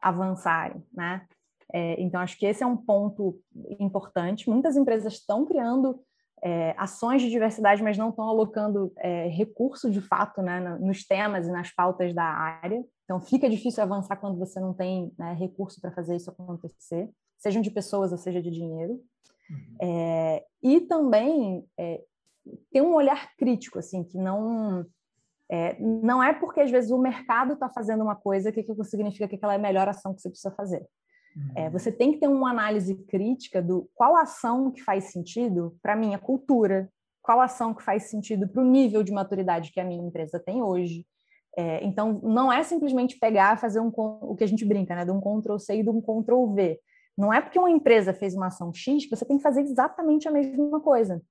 [0.00, 1.26] avançarem, né?
[1.72, 3.40] É, então, acho que esse é um ponto
[3.80, 4.48] importante.
[4.48, 6.00] Muitas empresas estão criando
[6.42, 11.46] é, ações de diversidade, mas não estão alocando é, recurso de fato né, nos temas
[11.46, 12.84] e nas pautas da área.
[13.04, 17.08] Então, fica difícil avançar quando você não tem né, recurso para fazer isso acontecer,
[17.38, 19.00] sejam de pessoas ou seja de dinheiro.
[19.50, 19.76] Uhum.
[19.80, 22.02] É, e também é,
[22.70, 24.84] ter um olhar crítico, assim, que não
[25.50, 29.28] é, não é porque às vezes o mercado está fazendo uma coisa que aquilo significa
[29.28, 30.86] que aquela é a melhor ação que você precisa fazer.
[31.56, 31.70] É, uhum.
[31.70, 35.96] você tem que ter uma análise crítica do qual ação que faz sentido para a
[35.96, 36.90] minha cultura,
[37.22, 40.62] qual ação que faz sentido para o nível de maturidade que a minha empresa tem
[40.62, 41.06] hoje.
[41.56, 45.10] É, então, não é simplesmente pegar fazer um, o que a gente brinca, né, de
[45.10, 46.80] um Ctrl-C e de um Ctrl-V.
[47.16, 50.26] Não é porque uma empresa fez uma ação X que você tem que fazer exatamente
[50.26, 51.22] a mesma coisa.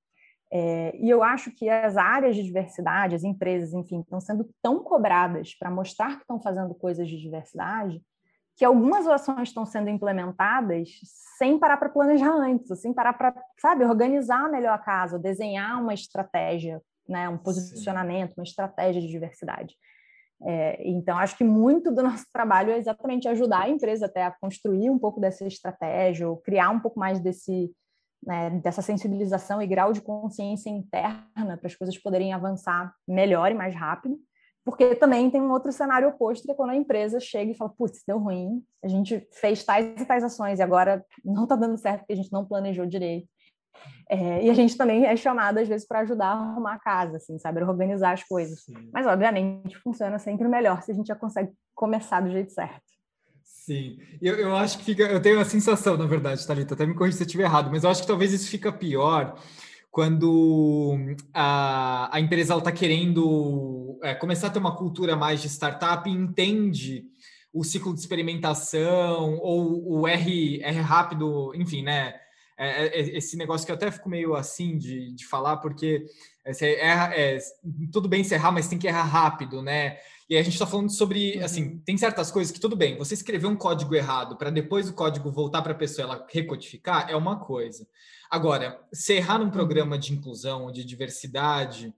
[0.54, 4.84] É, e eu acho que as áreas de diversidade, as empresas, enfim, estão sendo tão
[4.84, 8.02] cobradas para mostrar que estão fazendo coisas de diversidade,
[8.56, 10.90] que algumas ações estão sendo implementadas
[11.38, 15.94] sem parar para planejar antes, sem parar para, sabe, organizar melhor a casa, desenhar uma
[15.94, 18.42] estratégia, né, um posicionamento, Sim.
[18.42, 19.76] uma estratégia de diversidade.
[20.44, 24.32] É, então, acho que muito do nosso trabalho é exatamente ajudar a empresa até a
[24.32, 27.72] construir um pouco dessa estratégia, ou criar um pouco mais desse,
[28.26, 33.56] né, dessa sensibilização e grau de consciência interna para as coisas poderem avançar melhor e
[33.56, 34.18] mais rápido.
[34.64, 37.74] Porque também tem um outro cenário oposto, que é quando a empresa chega e fala,
[37.76, 41.78] putz, deu ruim, a gente fez tais e tais ações e agora não está dando
[41.78, 43.28] certo porque a gente não planejou direito.
[44.10, 47.18] É, e a gente também é chamado, às vezes, para ajudar a arrumar a casa,
[47.18, 48.64] assim, saber organizar as coisas.
[48.64, 48.90] Sim.
[48.94, 52.84] Mas, obviamente, funciona sempre melhor se a gente já consegue começar do jeito certo.
[53.44, 55.04] Sim, eu, eu acho que fica.
[55.04, 57.84] Eu tenho a sensação, na verdade, Thalita, até me corrija se eu estiver errado, mas
[57.84, 59.38] eu acho que talvez isso fica pior
[59.92, 60.98] quando
[61.34, 66.14] a, a empresa está querendo é, começar a ter uma cultura mais de startup e
[66.14, 67.06] entende
[67.54, 72.16] o ciclo de experimentação ou o R, R rápido, enfim, né?
[72.58, 76.06] É, é, é, esse negócio que eu até fico meio assim de, de falar, porque
[76.46, 77.40] você erra, é,
[77.92, 79.98] tudo bem se errar, mas tem que errar rápido, né?
[80.30, 81.44] E a gente está falando sobre, uhum.
[81.44, 84.94] assim, tem certas coisas que tudo bem, você escrever um código errado para depois o
[84.94, 87.86] código voltar para a pessoa ela recodificar é uma coisa.
[88.30, 89.52] Agora, se errar num uhum.
[89.52, 91.94] programa de inclusão, de diversidade,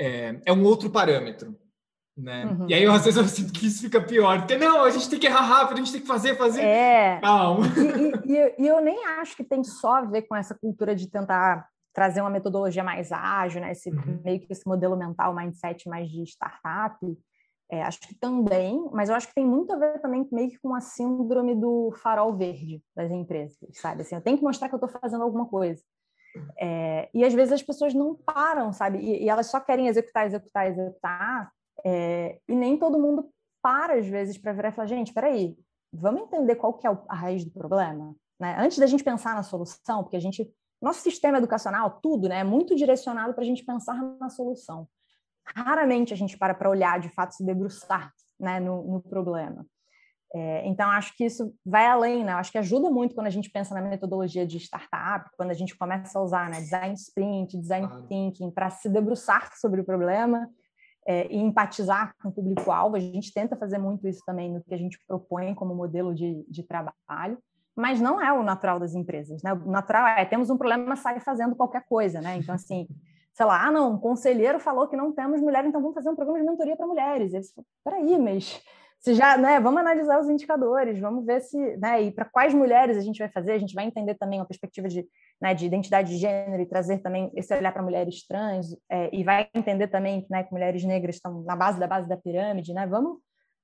[0.00, 1.56] é, é um outro parâmetro.
[2.16, 2.46] Né?
[2.46, 2.66] Uhum.
[2.68, 5.18] E aí, às vezes, eu sinto que isso fica pior, porque não, a gente tem
[5.18, 6.62] que errar rápido, a gente tem que fazer, fazer.
[6.62, 7.20] É.
[7.20, 7.66] Calma.
[8.24, 11.10] E, e, e, eu nem acho que tem só a ver com essa cultura de
[11.10, 13.72] tentar trazer uma metodologia mais ágil, né?
[13.72, 14.20] Esse, uhum.
[14.24, 16.96] meio que esse modelo mental, mindset mais de startup.
[17.70, 20.58] É, acho que também, mas eu acho que tem muito a ver também meio que
[20.58, 24.02] com a síndrome do farol verde das empresas, sabe?
[24.02, 25.82] Assim, eu tenho que mostrar que eu estou fazendo alguma coisa.
[26.58, 28.98] É, e às vezes as pessoas não param, sabe?
[28.98, 31.52] E, e elas só querem executar, executar, executar,
[31.84, 33.28] é, e nem todo mundo
[33.62, 35.56] para, às vezes, para virar e falar: gente, peraí,
[35.92, 38.14] vamos entender qual que é a raiz do problema?
[38.38, 38.56] Né?
[38.58, 40.50] Antes da gente pensar na solução, porque a gente.
[40.80, 44.86] Nosso sistema educacional, tudo, né, é muito direcionado para a gente pensar na solução.
[45.42, 49.66] Raramente a gente para para olhar, de fato, se debruçar né, no, no problema.
[50.34, 52.32] É, então, acho que isso vai além, né?
[52.32, 55.76] Acho que ajuda muito quando a gente pensa na metodologia de startup, quando a gente
[55.76, 60.48] começa a usar né, design sprint, design thinking, para se debruçar sobre o problema
[61.06, 62.96] é, e empatizar com o público-alvo.
[62.96, 66.44] A gente tenta fazer muito isso também no que a gente propõe como modelo de,
[66.48, 67.38] de trabalho,
[67.74, 69.42] mas não é o natural das empresas.
[69.42, 69.52] Né?
[69.52, 72.20] O natural é, temos um problema, sai fazendo qualquer coisa.
[72.20, 72.36] Né?
[72.38, 72.88] Então, assim,
[73.32, 76.16] sei lá, ah, não, um conselheiro falou que não temos mulher, então vamos fazer um
[76.16, 77.32] programa de mentoria para mulheres.
[77.32, 77.40] E
[77.84, 78.60] peraí, mas
[79.06, 82.96] se já, né, vamos analisar os indicadores, vamos ver se, né, e para quais mulheres
[82.96, 85.06] a gente vai fazer, a gente vai entender também a perspectiva de,
[85.40, 89.22] né, de identidade de gênero e trazer também esse olhar para mulheres trans, é, e
[89.22, 92.84] vai entender também, né, que mulheres negras estão na base da base da pirâmide, né,
[92.84, 93.18] vamos,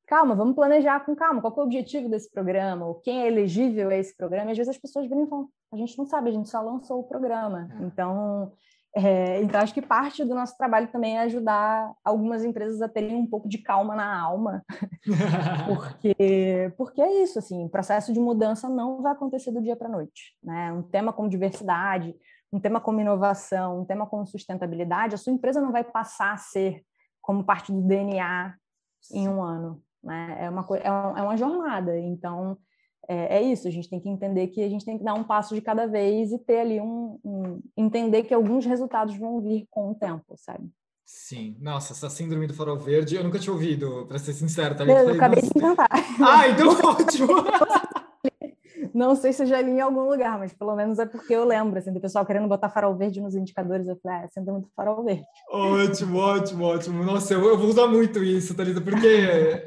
[0.07, 3.89] calma, vamos planejar com calma, qual é o objetivo desse programa, ou quem é elegível
[3.89, 6.49] a esse programa, e às vezes as pessoas brincam, a gente não sabe, a gente
[6.49, 7.85] só lançou o programa, é.
[7.85, 8.53] então
[8.95, 13.17] é, então, acho que parte do nosso trabalho também é ajudar algumas empresas a terem
[13.17, 14.63] um pouco de calma na alma,
[15.67, 19.89] porque, porque é isso, assim, o processo de mudança não vai acontecer do dia para
[19.89, 20.37] a noite.
[20.43, 20.71] Né?
[20.73, 22.15] Um tema como diversidade,
[22.53, 26.37] um tema como inovação, um tema como sustentabilidade, a sua empresa não vai passar a
[26.37, 26.83] ser
[27.23, 28.55] como parte do DNA
[29.11, 29.83] em um ano.
[30.05, 30.37] Né?
[30.39, 32.59] É, uma, é, é uma jornada, então
[33.09, 35.25] é, é, isso, a gente tem que entender que a gente tem que dar um
[35.25, 39.67] passo de cada vez e ter ali um, um entender que alguns resultados vão vir
[39.71, 40.69] com o tempo, sabe?
[41.05, 44.85] Sim, nossa, essa síndrome do farol verde, eu nunca tinha ouvido, para ser sincero, tá?
[44.85, 45.53] Eu, eu acabei nossa...
[45.53, 45.89] de inventar.
[46.21, 47.29] Ah, então ótimo!
[48.95, 51.45] Não sei se eu já li em algum lugar, mas pelo menos é porque eu
[51.45, 53.87] lembro, assim, do pessoal querendo botar farol verde nos indicadores.
[53.87, 55.25] Eu falei, ah, senta muito farol verde.
[55.51, 57.05] Ótimo, ótimo, ótimo.
[57.05, 59.07] Nossa, eu, eu vou usar muito isso, Thalita, porque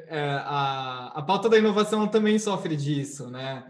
[0.08, 3.66] é, a, a pauta da inovação também sofre disso, né?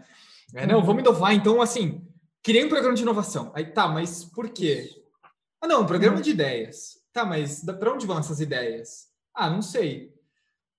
[0.54, 2.06] É, não, vamos inovar, então, assim,
[2.42, 3.52] criei um programa de inovação.
[3.54, 4.88] Aí, tá, mas por quê?
[5.60, 6.96] Ah, não, um programa de ideias.
[7.12, 9.06] Tá, mas para onde vão essas ideias?
[9.34, 10.15] Ah, não sei.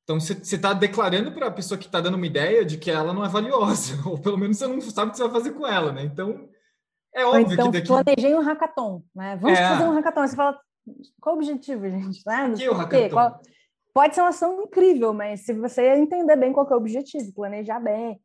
[0.07, 3.11] Então, você está declarando para a pessoa que está dando uma ideia de que ela
[3.11, 5.67] não é valiosa, ou pelo menos você não sabe o que você vai fazer com
[5.67, 6.03] ela, né?
[6.03, 6.47] Então,
[7.13, 7.87] é óbvio então, que daqui...
[7.87, 9.35] planejei um hackathon, né?
[9.35, 9.67] Vamos é...
[9.67, 10.25] fazer um hackathon.
[10.25, 10.57] Você fala,
[11.19, 12.21] qual o objetivo, gente?
[12.25, 12.53] Né?
[12.55, 13.09] Que o hackathon?
[13.09, 13.41] Qual...
[13.93, 17.81] Pode ser uma ação incrível, mas se você entender bem qual é o objetivo, planejar
[17.81, 18.17] bem.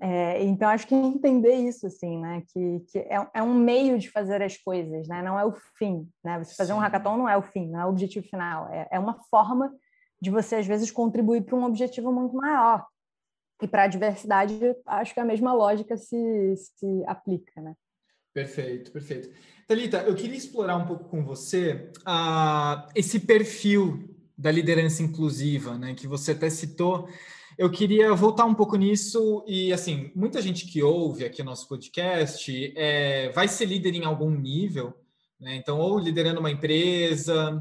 [0.00, 2.42] É, então, acho que entender isso, assim, né?
[2.52, 5.22] Que, que é, é, um meio de fazer as coisas, né?
[5.22, 6.36] Não é o fim, né?
[6.42, 8.68] Você fazer um hackathon não é o fim, não é o objetivo final.
[8.72, 9.72] É, é uma forma
[10.20, 12.86] de você, às vezes, contribuir para um objetivo muito maior.
[13.62, 17.74] E para a diversidade, acho que a mesma lógica se, se aplica, né?
[18.32, 19.30] Perfeito, perfeito.
[19.66, 25.94] Thalita, eu queria explorar um pouco com você uh, esse perfil da liderança inclusiva, né,
[25.94, 27.08] que você até citou.
[27.58, 31.68] Eu queria voltar um pouco nisso e, assim, muita gente que ouve aqui o nosso
[31.68, 34.94] podcast é, vai ser líder em algum nível,
[35.40, 35.56] né?
[35.56, 37.60] Então, ou liderando uma empresa,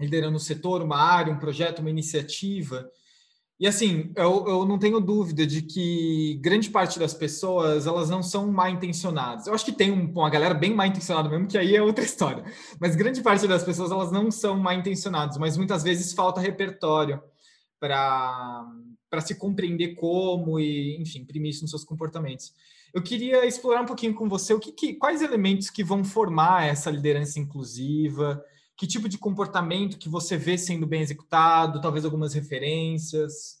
[0.00, 2.90] liderando um setor, uma área, um projeto, uma iniciativa.
[3.60, 8.22] E assim, eu, eu não tenho dúvida de que grande parte das pessoas elas não
[8.22, 9.48] são mal intencionadas.
[9.48, 12.04] Eu acho que tem um, uma galera bem mal intencionada mesmo, que aí é outra
[12.06, 12.44] história.
[12.80, 17.20] Mas grande parte das pessoas elas não são mal intencionadas, mas muitas vezes falta repertório
[17.80, 22.52] para se compreender como e, enfim, imprimir isso nos seus comportamentos.
[22.94, 26.66] Eu queria explorar um pouquinho com você o que, que, quais elementos que vão formar
[26.66, 28.42] essa liderança inclusiva,
[28.78, 33.60] que tipo de comportamento que você vê sendo bem executado, talvez algumas referências.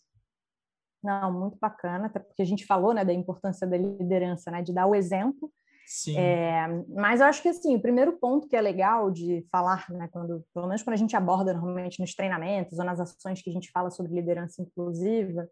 [1.02, 4.72] Não, muito bacana, até porque a gente falou né, da importância da liderança, né, de
[4.72, 5.50] dar o exemplo.
[5.84, 6.16] Sim.
[6.16, 10.08] É, mas eu acho que assim, o primeiro ponto que é legal de falar, né,
[10.12, 13.52] quando, pelo menos quando a gente aborda normalmente nos treinamentos ou nas ações que a
[13.52, 15.48] gente fala sobre liderança inclusiva,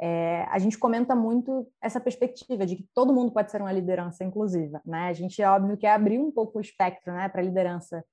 [0.00, 4.24] é, a gente comenta muito essa perspectiva de que todo mundo pode ser uma liderança
[4.24, 5.08] inclusiva, né?
[5.08, 8.04] A gente, é óbvio, quer abrir um pouco o espectro, né, para liderança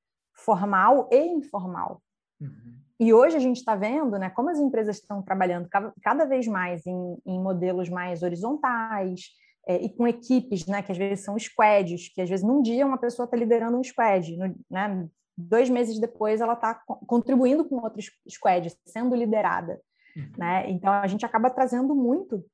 [0.43, 2.01] formal e informal.
[2.39, 2.73] Uhum.
[2.99, 5.67] E hoje a gente está vendo, né, como as empresas estão trabalhando
[6.01, 9.29] cada, vez mais em, em, modelos mais horizontais
[9.67, 12.85] é, e com equipes, né, que às vezes são squads, que às vezes num dia
[12.85, 16.75] uma pessoa está liderando um squad, no, né, dois meses depois ela está
[17.07, 19.79] contribuindo com outros squads, sendo liderada.
[20.15, 20.31] Uhum.
[20.37, 20.69] Né?
[20.69, 22.45] Então, a gente acaba trazendo muito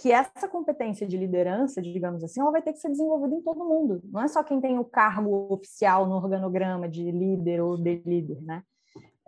[0.00, 3.66] que essa competência de liderança, digamos assim, ela vai ter que ser desenvolvida em todo
[3.66, 4.00] mundo.
[4.04, 8.40] Não é só quem tem o cargo oficial no organograma de líder ou de líder,
[8.40, 8.62] né?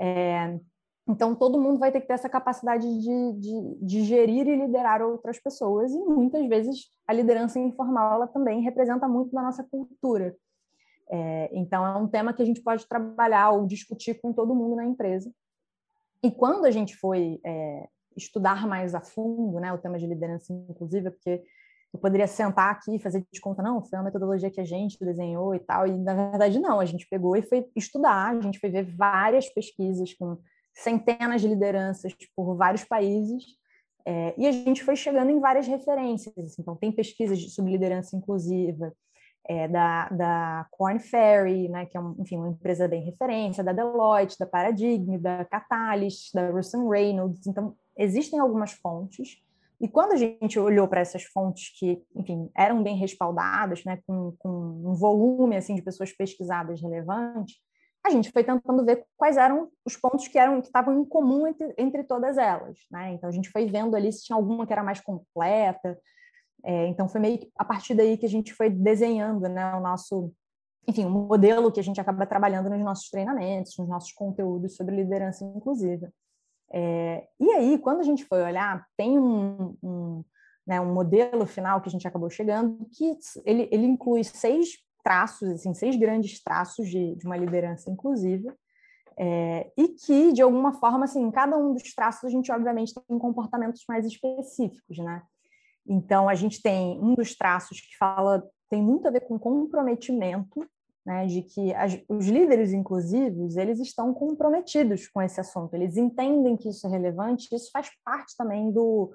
[0.01, 0.59] É,
[1.07, 5.03] então, todo mundo vai ter que ter essa capacidade de, de, de, gerir e liderar
[5.03, 10.35] outras pessoas, e muitas vezes a liderança informal ela também representa muito da nossa cultura.
[11.11, 14.75] É, então, é um tema que a gente pode trabalhar ou discutir com todo mundo
[14.75, 15.31] na empresa.
[16.23, 20.53] E quando a gente foi é, estudar mais a fundo né, o tema de liderança
[20.53, 21.43] inclusiva, porque
[21.93, 24.99] eu poderia sentar aqui e fazer de conta, não, foi uma metodologia que a gente
[24.99, 28.59] desenhou e tal, e na verdade não, a gente pegou e foi estudar, a gente
[28.59, 30.39] foi ver várias pesquisas com
[30.75, 33.45] centenas de lideranças por vários países,
[34.07, 36.35] é, e a gente foi chegando em várias referências.
[36.37, 38.93] Assim, então, tem pesquisas sobre liderança inclusiva,
[39.49, 43.73] é, da, da Corn Ferry, né, que é um, enfim, uma empresa bem referência, da
[43.73, 47.47] Deloitte, da Paradigm, da Catalyst, da Russell Reynolds.
[47.47, 49.43] Então, existem algumas fontes.
[49.81, 54.35] E quando a gente olhou para essas fontes que, enfim, eram bem respaldadas, né, com,
[54.39, 57.57] com um volume assim de pessoas pesquisadas relevante,
[58.05, 61.47] a gente foi tentando ver quais eram os pontos que eram que estavam em comum
[61.47, 63.13] entre, entre todas elas, né?
[63.13, 65.97] Então a gente foi vendo ali se tinha alguma que era mais completa,
[66.65, 69.81] é, então, foi meio que a partir daí que a gente foi desenhando né, o
[69.81, 70.33] nosso,
[70.87, 74.95] enfim, o modelo que a gente acaba trabalhando nos nossos treinamentos, nos nossos conteúdos sobre
[74.95, 76.13] liderança inclusiva.
[76.73, 80.25] É, e aí, quando a gente foi olhar, tem um, um,
[80.67, 85.49] né, um modelo final que a gente acabou chegando, que ele, ele inclui seis traços,
[85.51, 88.57] assim, seis grandes traços de, de uma liderança inclusiva,
[89.19, 92.95] é, e que, de alguma forma, assim, em cada um dos traços, a gente, obviamente,
[92.95, 95.23] tem comportamentos mais específicos, né?
[95.87, 100.67] Então, a gente tem um dos traços que fala, tem muito a ver com comprometimento,
[101.05, 106.57] né, de que as, os líderes inclusivos, eles estão comprometidos com esse assunto, eles entendem
[106.57, 109.13] que isso é relevante, isso faz parte também do,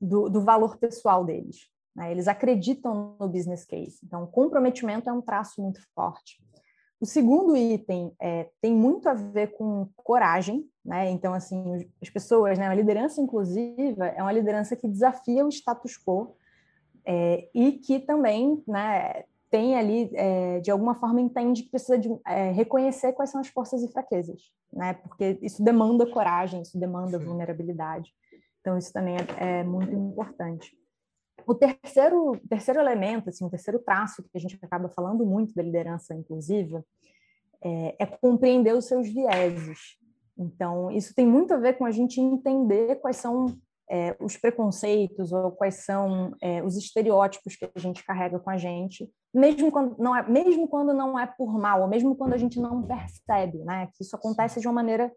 [0.00, 1.68] do, do valor pessoal deles.
[1.94, 3.98] Né, eles acreditam no business case.
[4.04, 6.38] Então, comprometimento é um traço muito forte.
[7.00, 11.08] O segundo item é, tem muito a ver com coragem, né?
[11.10, 12.66] Então, assim, as pessoas, né?
[12.66, 16.34] A liderança inclusiva é uma liderança que desafia o status quo
[17.06, 19.24] é, e que também, né?
[19.50, 23.48] Tem ali, é, de alguma forma, entende que precisa de, é, reconhecer quais são as
[23.48, 24.94] forças e fraquezas, né?
[24.94, 28.12] Porque isso demanda coragem, isso demanda vulnerabilidade.
[28.60, 30.76] Então, isso também é, é muito importante.
[31.46, 35.62] O terceiro, terceiro elemento, assim, o terceiro traço que a gente acaba falando muito da
[35.62, 36.84] liderança inclusiva
[37.62, 39.96] é, é compreender os seus vieses.
[40.36, 43.46] Então, isso tem muito a ver com a gente entender quais são
[43.90, 48.58] é, os preconceitos ou quais são é, os estereótipos que a gente carrega com a
[48.58, 52.38] gente, mesmo quando não é, mesmo quando não é por mal, ou mesmo quando a
[52.38, 53.88] gente não percebe, né?
[53.94, 55.12] Que isso acontece de uma maneira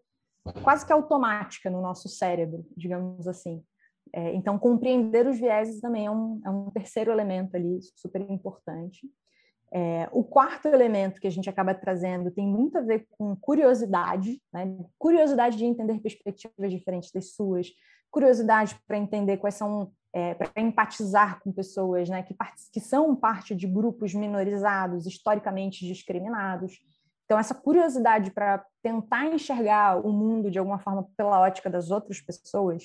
[0.62, 3.62] quase que automática no nosso cérebro, digamos assim.
[4.12, 9.08] É, então, compreender os vieses também é um, é um terceiro elemento ali super importante.
[9.74, 14.38] É, o quarto elemento que a gente acaba trazendo tem muito a ver com curiosidade,
[14.52, 14.76] né?
[14.98, 17.68] curiosidade de entender perspectivas diferentes das suas,
[18.10, 22.22] curiosidade para entender quais são, é, para empatizar com pessoas né?
[22.22, 22.34] que,
[22.72, 26.80] que são parte de grupos minorizados, historicamente discriminados.
[27.24, 32.20] Então, essa curiosidade para tentar enxergar o mundo de alguma forma pela ótica das outras
[32.20, 32.84] pessoas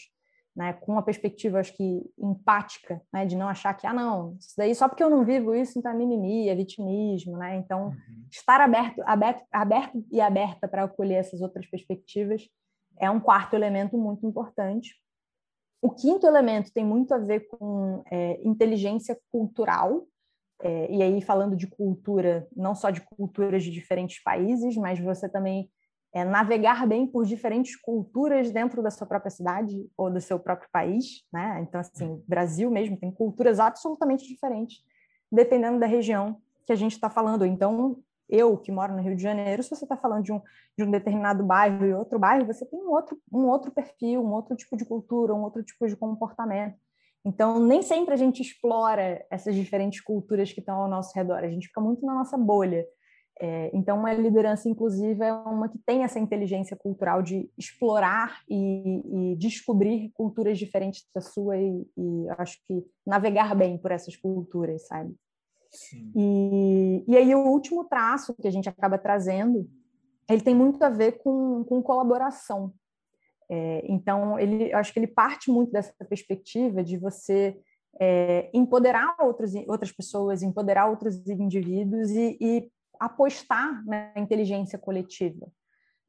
[0.57, 4.55] né, com uma perspectiva, acho que empática, né, de não achar que, ah, não, isso
[4.57, 7.57] daí só porque eu não vivo isso, então é mimimi, é vitimismo, né?
[7.57, 8.25] Então, uhum.
[8.31, 12.49] estar aberto, aberto, aberto e aberta para acolher essas outras perspectivas
[12.99, 14.95] é um quarto elemento muito importante.
[15.81, 20.07] O quinto elemento tem muito a ver com é, inteligência cultural,
[20.61, 25.29] é, e aí falando de cultura, não só de culturas de diferentes países, mas você
[25.29, 25.69] também
[26.13, 30.69] é, navegar bem por diferentes culturas dentro da sua própria cidade ou do seu próprio
[30.71, 31.59] país, né?
[31.61, 34.83] Então, assim, Brasil mesmo tem culturas absolutamente diferentes,
[35.31, 37.45] dependendo da região que a gente está falando.
[37.45, 37.99] Então,
[38.29, 40.41] eu que moro no Rio de Janeiro, se você está falando de um,
[40.77, 44.33] de um determinado bairro e outro bairro, você tem um outro, um outro perfil, um
[44.33, 46.77] outro tipo de cultura, um outro tipo de comportamento.
[47.25, 51.49] Então, nem sempre a gente explora essas diferentes culturas que estão ao nosso redor, a
[51.49, 52.85] gente fica muito na nossa bolha.
[53.39, 59.33] É, então, uma liderança inclusiva é uma que tem essa inteligência cultural de explorar e,
[59.33, 64.87] e descobrir culturas diferentes da sua e, e, acho que navegar bem por essas culturas,
[64.87, 65.13] sabe?
[66.15, 69.69] E, e aí o último traço que a gente acaba trazendo,
[70.29, 72.73] ele tem muito a ver com, com colaboração.
[73.49, 77.57] É, então, ele, eu acho que ele parte muito dessa perspectiva de você
[77.99, 85.47] é, empoderar outros, outras pessoas, empoderar outros indivíduos e, e apostar na inteligência coletiva.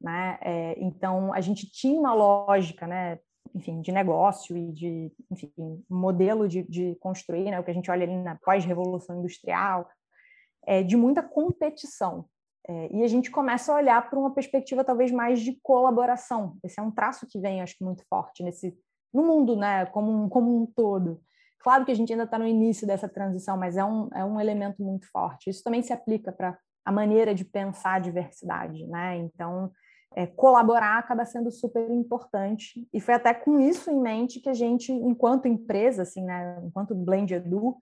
[0.01, 0.37] Né?
[0.41, 3.19] É, então, a gente tinha uma lógica, né,
[3.53, 5.51] enfim, de negócio e de enfim,
[5.89, 9.89] modelo de, de construir, né, o que a gente olha ali na pós-revolução industrial,
[10.65, 12.25] é, de muita competição.
[12.67, 16.57] É, e a gente começa a olhar para uma perspectiva talvez mais de colaboração.
[16.63, 18.77] Esse é um traço que vem, acho que, muito forte nesse,
[19.13, 21.21] no mundo né, como, um, como um todo.
[21.59, 24.39] Claro que a gente ainda está no início dessa transição, mas é um, é um
[24.39, 25.49] elemento muito forte.
[25.49, 29.17] Isso também se aplica para a maneira de pensar a diversidade, né?
[29.17, 29.71] Então,
[30.15, 32.87] é, colaborar acaba sendo super importante.
[32.93, 36.95] E foi até com isso em mente que a gente, enquanto empresa, assim, né, enquanto
[36.95, 37.77] Blend Edu,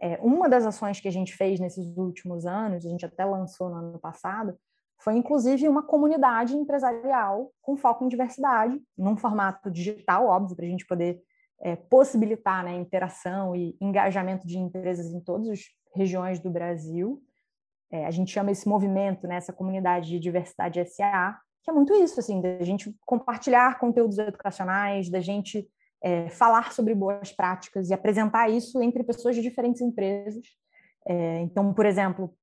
[0.00, 3.68] é, uma das ações que a gente fez nesses últimos anos, a gente até lançou
[3.70, 4.56] no ano passado,
[4.98, 10.68] foi inclusive uma comunidade empresarial com foco em diversidade, num formato digital, óbvio, para a
[10.68, 11.20] gente poder
[11.60, 15.60] é, possibilitar né, interação e engajamento de empresas em todas as
[15.94, 17.22] regiões do Brasil.
[17.90, 21.94] É, a gente chama esse movimento, né, essa comunidade de diversidade SA, que é muito
[21.94, 25.66] isso, assim, da gente compartilhar conteúdos educacionais, da gente
[26.02, 30.44] é, falar sobre boas práticas e apresentar isso entre pessoas de diferentes empresas.
[31.08, 32.34] É, então, por exemplo,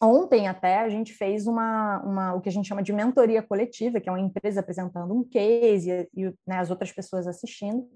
[0.00, 3.98] ontem até a gente fez uma, uma, o que a gente chama de mentoria coletiva,
[3.98, 7.88] que é uma empresa apresentando um case e, e né, as outras pessoas assistindo.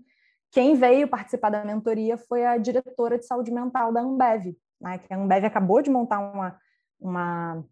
[0.50, 5.12] Quem veio participar da mentoria foi a diretora de saúde mental da Ambev, né, que
[5.12, 6.58] a Ambev acabou de montar uma
[7.00, 7.64] uma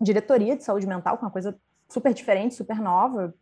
[0.00, 1.58] diretoria de saúde mental, com uma coisa
[1.90, 3.34] super diferente, super nova.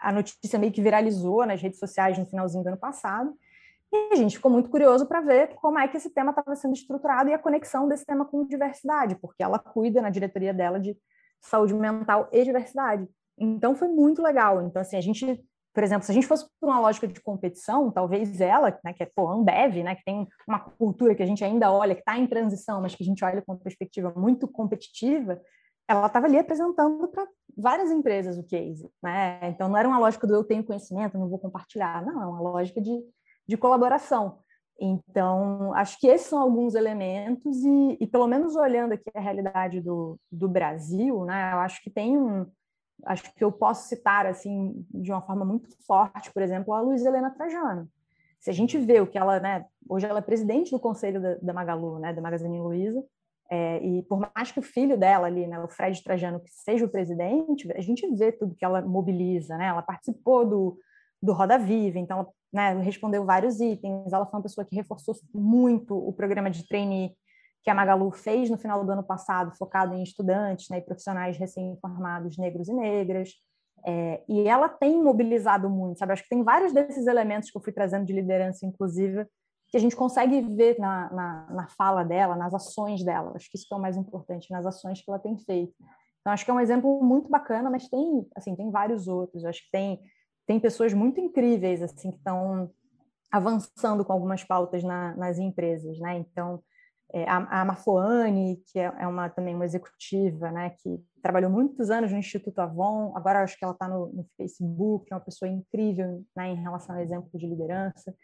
[0.00, 3.34] A notícia meio que viralizou nas redes sociais no finalzinho do ano passado.
[3.92, 6.74] E a gente ficou muito curioso para ver como é que esse tema estava sendo
[6.74, 10.96] estruturado e a conexão desse tema com diversidade, porque ela cuida na diretoria dela de
[11.40, 13.08] saúde mental e diversidade.
[13.38, 14.62] Então foi muito legal.
[14.62, 15.42] Então assim, a gente
[15.78, 19.00] por exemplo, se a gente fosse por uma lógica de competição, talvez ela, né, que
[19.00, 22.18] é pô, Ambev, né, que tem uma cultura que a gente ainda olha, que está
[22.18, 25.40] em transição, mas que a gente olha com uma perspectiva muito competitiva,
[25.88, 27.26] ela estava ali apresentando para
[27.56, 28.88] várias empresas o case.
[29.02, 29.40] Né?
[29.48, 32.04] Então, não era uma lógica do eu tenho conhecimento, não vou compartilhar.
[32.04, 33.02] Não, é uma lógica de,
[33.46, 34.38] de colaboração.
[34.80, 39.80] Então, acho que esses são alguns elementos, e, e pelo menos olhando aqui a realidade
[39.80, 42.46] do, do Brasil, né, eu acho que tem um,
[43.04, 47.04] acho que eu posso citar assim de uma forma muito forte, por exemplo, a Luiz
[47.04, 47.88] Helena Trajano.
[48.38, 51.34] Se a gente vê o que ela, né, hoje ela é presidente do conselho da,
[51.34, 53.04] da Magalu, né, da Magazine Luiza,
[53.50, 56.84] é, e por mais que o filho dela ali, né, o Fred Trajano, que seja
[56.84, 59.68] o presidente, a gente vê tudo que ela mobiliza, né?
[59.68, 60.78] Ela participou do,
[61.22, 64.12] do Roda Viva, então né, respondeu vários itens.
[64.12, 67.16] Ela foi uma pessoa que reforçou muito o programa de trainee
[67.64, 71.38] que a Magalu fez no final do ano passado, focado em estudantes né, e profissionais
[71.38, 73.30] recém-formados negros e negras.
[73.86, 76.12] É, e ela tem mobilizado muito, sabe?
[76.12, 79.26] Acho que tem vários desses elementos que eu fui trazendo de liderança inclusiva
[79.68, 83.32] que a gente consegue ver na, na, na, fala dela, nas ações dela.
[83.34, 85.74] Acho que isso é o mais importante, nas ações que ela tem feito.
[86.20, 89.44] Então, acho que é um exemplo muito bacana, mas tem, assim, tem vários outros.
[89.44, 90.00] Acho que tem,
[90.46, 92.70] tem pessoas muito incríveis, assim, que estão
[93.30, 96.16] avançando com algumas pautas na, nas empresas, né?
[96.16, 96.62] Então,
[97.12, 101.90] é, a, a Mafoane, que é, é, uma também uma executiva, né, que trabalhou muitos
[101.90, 105.48] anos no Instituto Avon, agora acho que ela está no, no, Facebook, é uma pessoa
[105.48, 108.14] incrível né, em relação ao exemplo de liderança.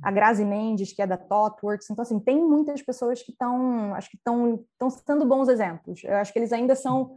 [0.00, 1.90] A Grazi Mendes, que é da ThoughtWorks.
[1.90, 4.64] Então, assim, tem muitas pessoas que estão, acho que estão,
[5.06, 6.02] sendo bons exemplos.
[6.04, 7.14] Eu acho que eles ainda são,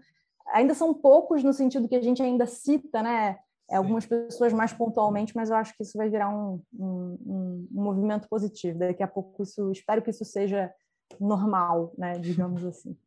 [0.48, 3.38] ainda são poucos no sentido que a gente ainda cita, né,
[3.70, 7.68] é, algumas pessoas mais pontualmente, mas eu acho que isso vai virar um, um, um
[7.72, 8.80] movimento positivo.
[8.80, 10.72] Daqui a pouco isso, espero que isso seja
[11.20, 12.98] normal, né, digamos assim.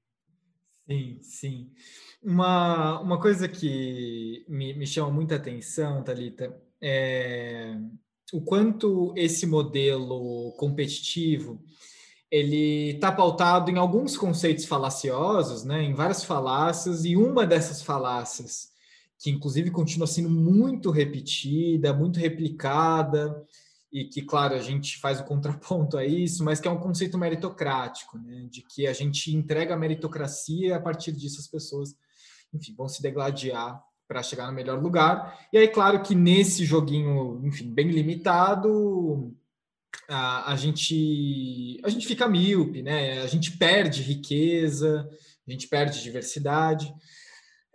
[0.89, 1.73] Sim, sim.
[2.23, 7.77] Uma, uma coisa que me, me chama muita atenção, Talita, é
[8.33, 11.61] o quanto esse modelo competitivo
[12.31, 18.70] ele está pautado em alguns conceitos falaciosos, né, em várias falácias, e uma dessas falácias
[19.18, 23.45] que inclusive continua sendo muito repetida, muito replicada,
[23.91, 27.16] e que, claro, a gente faz o contraponto a isso, mas que é um conceito
[27.16, 28.47] meritocrático, né?
[28.51, 31.97] de que a gente entrega a meritocracia e a partir disso as pessoas,
[32.53, 35.38] enfim, vão se degladiar para chegar no melhor lugar.
[35.52, 39.36] E aí, claro que nesse joguinho, enfim, bem limitado,
[40.09, 43.20] a, a gente a gente fica míope, né?
[43.20, 45.06] A gente perde riqueza,
[45.46, 46.92] a gente perde diversidade.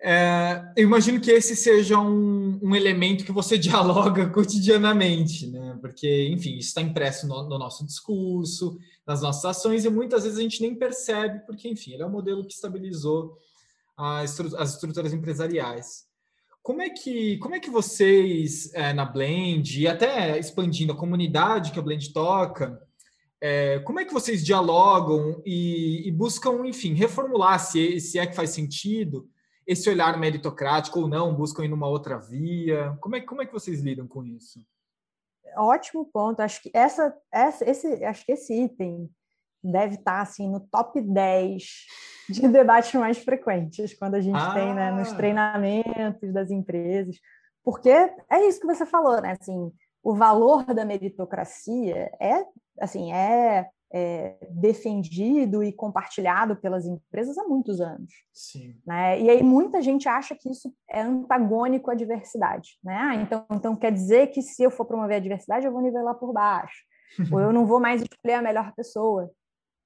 [0.05, 5.77] É, eu imagino que esse seja um, um, elemento que você dialoga cotidianamente, né?
[5.79, 8.77] Porque, enfim, isso está impresso no, no, nosso discurso,
[9.07, 12.11] nas nossas ações, e muitas vezes a gente nem percebe, porque, enfim, ele é o
[12.11, 13.37] modelo que estabilizou
[13.95, 14.37] as
[14.73, 16.05] estruturas empresariais.
[16.63, 21.73] Como é que, como é que vocês, é, na Blend, e até expandindo a comunidade
[21.73, 22.81] que a Blend toca,
[23.41, 28.33] é, como é que vocês dialogam e, e buscam, enfim, reformular, se, se é que
[28.33, 29.29] faz sentido,
[29.67, 32.97] esse olhar meritocrático ou não, buscam ir numa outra via?
[33.01, 34.65] Como é, como é que vocês lidam com isso?
[35.57, 36.39] Ótimo ponto.
[36.39, 39.09] Acho que essa, essa, esse, acho que esse item
[39.61, 41.63] deve estar assim no top 10
[42.29, 44.53] de debates mais frequentes quando a gente ah.
[44.53, 45.15] tem né, nos ah!
[45.15, 47.17] treinamentos das empresas.
[47.63, 49.37] Porque é isso que você falou, né?
[49.39, 49.71] Assim,
[50.03, 52.45] o valor da meritocracia é
[52.79, 58.11] assim, é é, defendido e compartilhado pelas empresas há muitos anos.
[58.33, 58.75] Sim.
[58.85, 59.21] Né?
[59.21, 62.79] E aí muita gente acha que isso é antagônico à diversidade.
[62.83, 62.97] Né?
[62.97, 66.15] Ah, então, então quer dizer que se eu for promover a diversidade, eu vou nivelar
[66.15, 66.83] por baixo.
[67.31, 69.29] ou eu não vou mais escolher a melhor pessoa.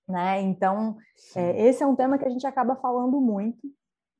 [0.07, 0.41] Né?
[0.41, 0.97] Então,
[1.35, 3.59] é, esse é um tema que a gente acaba falando muito.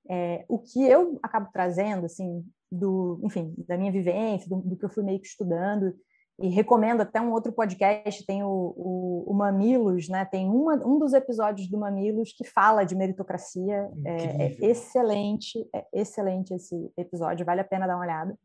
[0.10, 4.86] É, o que eu acabo trazendo, assim, do, enfim, da minha vivência, do, do que
[4.86, 5.94] eu fui meio que estudando,
[6.40, 10.24] e recomendo até um outro podcast, tem o, o, o Mamilos, né?
[10.24, 13.90] Tem uma, um dos episódios do Mamilos que fala de meritocracia.
[14.06, 18.38] É, é, excelente, é excelente esse episódio, vale a pena dar uma olhada.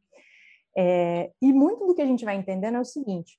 [0.75, 3.39] É, e muito do que a gente vai entendendo é o seguinte: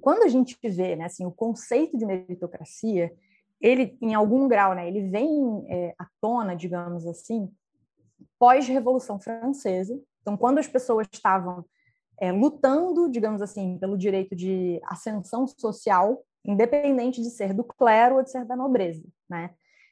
[0.00, 3.12] quando a gente vê, né, assim, o conceito de meritocracia,
[3.60, 7.50] ele, em algum grau, né, ele vem é, à tona, digamos assim,
[8.38, 9.98] pós-Revolução Francesa.
[10.20, 11.64] Então, quando as pessoas estavam
[12.18, 18.22] é, lutando, digamos assim, pelo direito de ascensão social, independente de ser do clero ou
[18.22, 19.50] de ser da nobreza, né?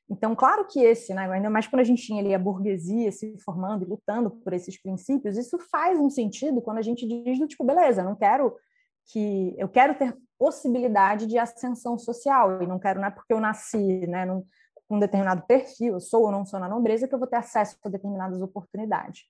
[0.08, 3.38] Então, claro que esse, né, ainda mais quando a gente tinha ali a burguesia se
[3.38, 7.48] formando e lutando por esses princípios, isso faz um sentido quando a gente diz do
[7.48, 8.54] tipo, beleza, não quero
[9.06, 10.14] que eu quero ter
[10.44, 14.46] possibilidade de ascensão social e não quero não é porque eu nasci, né, num,
[14.90, 17.88] um determinado perfil, sou ou não sou na nobreza que eu vou ter acesso a
[17.88, 19.22] determinadas oportunidades.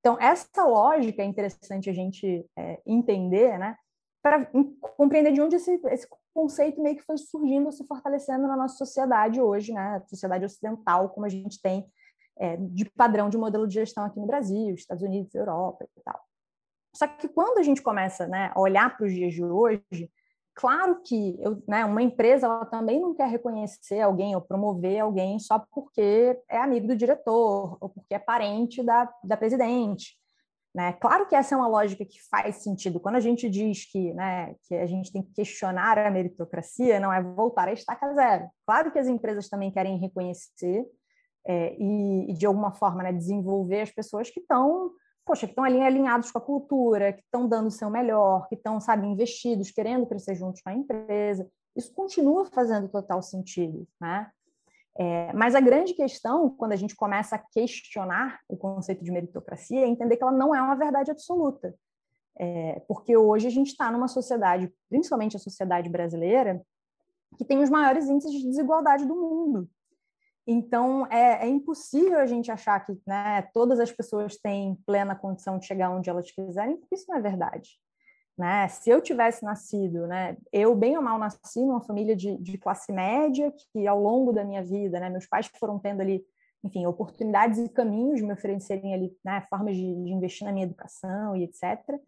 [0.00, 3.76] Então, essa lógica é interessante a gente é, entender, né?
[4.22, 4.50] Para
[4.96, 9.38] compreender de onde esse, esse, conceito meio que foi surgindo, se fortalecendo na nossa sociedade
[9.38, 10.02] hoje, né?
[10.08, 11.86] Sociedade ocidental, como a gente tem
[12.38, 16.18] é, de padrão de modelo de gestão aqui no Brasil, Estados Unidos, Europa e tal.
[16.96, 20.10] Só que quando a gente começa né, a olhar para os dias de hoje,
[20.54, 25.38] Claro que eu, né, uma empresa ela também não quer reconhecer alguém ou promover alguém
[25.38, 30.16] só porque é amigo do diretor ou porque é parente da, da presidente.
[30.74, 30.92] Né?
[30.94, 32.98] Claro que essa é uma lógica que faz sentido.
[32.98, 37.12] Quando a gente diz que, né, que a gente tem que questionar a meritocracia, não
[37.12, 38.48] é voltar a estaca zero.
[38.66, 40.86] Claro que as empresas também querem reconhecer
[41.46, 44.92] é, e, e, de alguma forma, né, desenvolver as pessoas que estão
[45.24, 48.54] poxa, que estão ali alinhados com a cultura, que estão dando o seu melhor, que
[48.54, 51.48] estão, sabe, investidos, querendo crescer juntos com a empresa.
[51.76, 54.30] Isso continua fazendo total sentido, né?
[54.94, 59.80] É, mas a grande questão, quando a gente começa a questionar o conceito de meritocracia,
[59.80, 61.74] é entender que ela não é uma verdade absoluta.
[62.38, 66.62] É, porque hoje a gente está numa sociedade, principalmente a sociedade brasileira,
[67.38, 69.68] que tem os maiores índices de desigualdade do mundo.
[70.46, 75.58] Então, é, é, impossível a gente achar que né, todas as pessoas têm plena condição
[75.58, 77.78] de chegar onde elas quiserem, porque isso não é verdade.
[78.36, 78.66] Né?
[78.68, 82.90] Se eu tivesse nascido, né, eu bem ou mal nasci numa família de, de classe
[82.90, 86.24] média, que ao longo da minha vida, né, meus pais foram tendo ali,
[86.64, 91.36] enfim, oportunidades e caminhos me oferecerem ali, né, formas de, de investir na minha educação
[91.36, 92.00] e etc.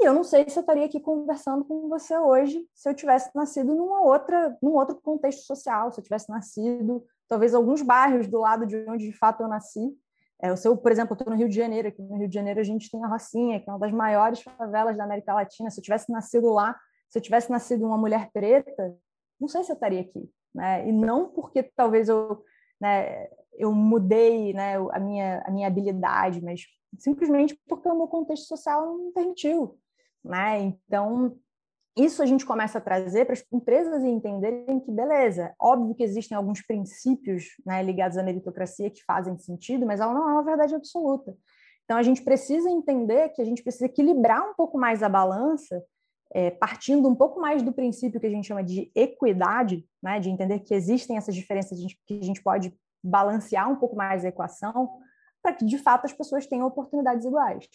[0.00, 3.30] E eu não sei se eu estaria aqui conversando com você hoje se eu tivesse
[3.34, 8.40] nascido numa outra, num outro contexto social, se eu tivesse nascido talvez alguns bairros do
[8.40, 9.94] lado de onde de fato eu nasci.
[10.42, 12.34] É, o seu, por exemplo, eu estou no Rio de Janeiro, aqui no Rio de
[12.34, 15.70] Janeiro a gente tem a Rocinha, que é uma das maiores favelas da América Latina.
[15.70, 16.74] Se eu tivesse nascido lá,
[17.10, 18.96] se eu tivesse nascido uma mulher preta,
[19.38, 20.88] não sei se eu estaria aqui, né?
[20.88, 22.42] E não porque talvez eu,
[22.80, 26.62] né, eu mudei, né, a minha a minha habilidade, mas
[26.98, 29.78] simplesmente porque o meu contexto social não permitiu,
[30.24, 30.60] né?
[30.60, 31.36] Então,
[31.96, 36.36] isso a gente começa a trazer para as empresas entenderem que, beleza, óbvio que existem
[36.36, 40.74] alguns princípios né, ligados à meritocracia que fazem sentido, mas ela não é uma verdade
[40.74, 41.36] absoluta.
[41.84, 45.82] Então, a gente precisa entender que a gente precisa equilibrar um pouco mais a balança,
[46.32, 50.30] é, partindo um pouco mais do princípio que a gente chama de equidade, né, de
[50.30, 55.00] entender que existem essas diferenças, que a gente pode balancear um pouco mais a equação,
[55.42, 57.66] para que, de fato, as pessoas tenham oportunidades iguais.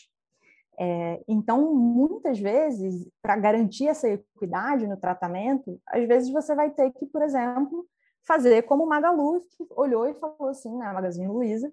[0.77, 6.91] É, então, muitas vezes, para garantir essa equidade no tratamento, às vezes você vai ter
[6.91, 7.87] que, por exemplo,
[8.23, 11.71] fazer como Magalu, que olhou e falou assim, na Magazine Luiza,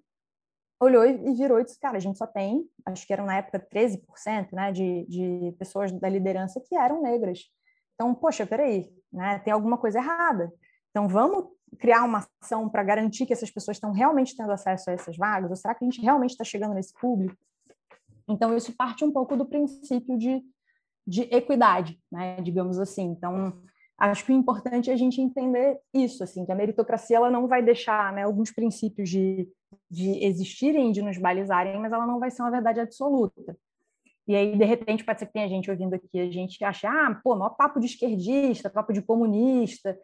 [0.79, 3.59] olhou e virou e disse, cara, a gente só tem, acho que eram na época
[3.59, 7.49] 13% né, de, de pessoas da liderança que eram negras.
[7.95, 10.51] Então, poxa, peraí, né, tem alguma coisa errada.
[10.89, 11.45] Então, vamos
[11.79, 15.49] criar uma ação para garantir que essas pessoas estão realmente tendo acesso a essas vagas?
[15.49, 17.37] Ou será que a gente realmente está chegando nesse público?
[18.27, 20.41] Então, isso parte um pouco do princípio de,
[21.05, 23.03] de equidade, né, digamos assim.
[23.03, 23.61] Então,
[23.97, 27.47] acho que o importante é a gente entender isso, assim, que a meritocracia ela não
[27.47, 29.47] vai deixar né, alguns princípios de,
[29.89, 33.57] de existirem, de nos balizarem, mas ela não vai ser uma verdade absoluta.
[34.27, 37.19] E aí, de repente, pode ser que tenha gente ouvindo aqui, a gente acha, ah,
[37.21, 39.97] pô, maior papo de esquerdista, papo de comunista.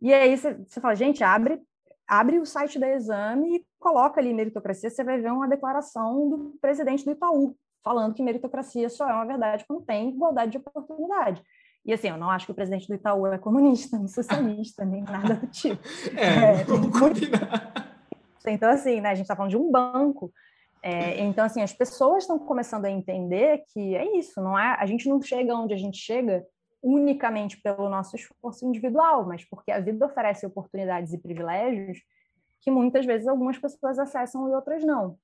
[0.00, 1.60] E aí você, fala, gente, abre,
[2.08, 6.58] abre o site da Exame e coloca ali meritocracia, você vai ver uma declaração do
[6.60, 7.54] presidente do Itaú,
[7.86, 11.40] falando que meritocracia só é uma verdade quando tem igualdade de oportunidade.
[11.84, 15.04] E assim, eu não acho que o presidente do Itaú é comunista, nem socialista, nem
[15.04, 15.80] nada do tipo.
[16.18, 18.02] É, é vamos combinar.
[18.44, 20.32] Então, assim, né, a gente está falando de um banco.
[20.82, 24.76] É, então, assim, as pessoas estão começando a entender que é isso, não é?
[24.80, 26.44] A gente não chega onde a gente chega
[26.82, 31.98] unicamente pelo nosso esforço individual, mas porque a vida oferece oportunidades e privilégios
[32.60, 35.16] que muitas vezes algumas pessoas acessam e outras não.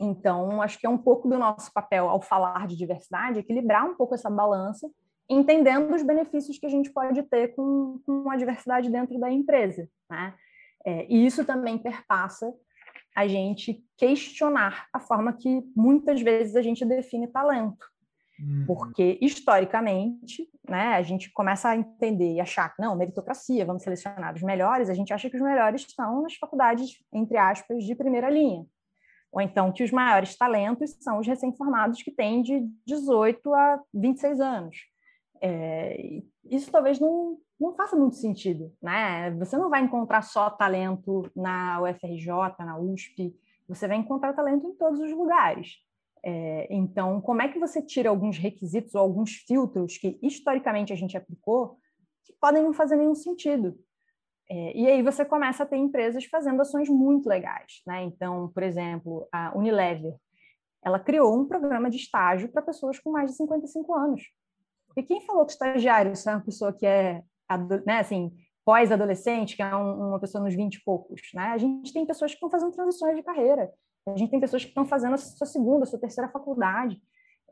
[0.00, 3.94] Então, acho que é um pouco do nosso papel ao falar de diversidade, equilibrar um
[3.94, 4.90] pouco essa balança
[5.30, 9.88] entendendo os benefícios que a gente pode ter com, com a diversidade dentro da empresa.
[10.10, 10.34] Né?
[10.84, 12.52] É, e isso também perpassa
[13.14, 17.86] a gente questionar a forma que muitas vezes a gente define talento.
[18.40, 18.64] Uhum.
[18.66, 24.34] Porque, historicamente, né, a gente começa a entender e achar que, não, meritocracia, vamos selecionar
[24.34, 28.30] os melhores, a gente acha que os melhores estão nas faculdades, entre aspas, de primeira
[28.30, 28.64] linha.
[29.32, 34.40] Ou então que os maiores talentos são os recém-formados que têm de 18 a 26
[34.40, 34.76] anos.
[35.40, 39.30] É, isso talvez não, não faça muito sentido, né?
[39.32, 42.28] Você não vai encontrar só talento na UFRJ,
[42.58, 43.34] na USP,
[43.68, 45.76] você vai encontrar talento em todos os lugares.
[46.22, 50.96] É, então, como é que você tira alguns requisitos ou alguns filtros que historicamente a
[50.96, 51.78] gente aplicou
[52.24, 53.78] que podem não fazer nenhum sentido?
[54.52, 58.02] É, e aí você começa a ter empresas fazendo ações muito legais, né?
[58.02, 60.16] Então, por exemplo, a Unilever,
[60.84, 64.22] ela criou um programa de estágio para pessoas com mais de 55 anos.
[64.96, 67.22] E quem falou que estagiário é uma pessoa que é,
[67.86, 68.32] né, assim,
[68.64, 71.50] pós-adolescente, que é um, uma pessoa nos 20 e poucos, né?
[71.52, 73.70] A gente tem pessoas que estão fazendo transições de carreira.
[74.08, 77.00] A gente tem pessoas que estão fazendo a sua segunda, a sua terceira faculdade.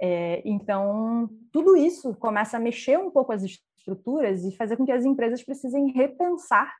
[0.01, 4.91] É, então, tudo isso começa a mexer um pouco as estruturas e fazer com que
[4.91, 6.75] as empresas precisem repensar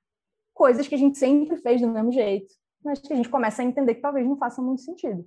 [0.59, 2.53] coisas que a gente sempre fez do mesmo jeito,
[2.85, 5.25] mas que a gente começa a entender que talvez não faça muito sentido.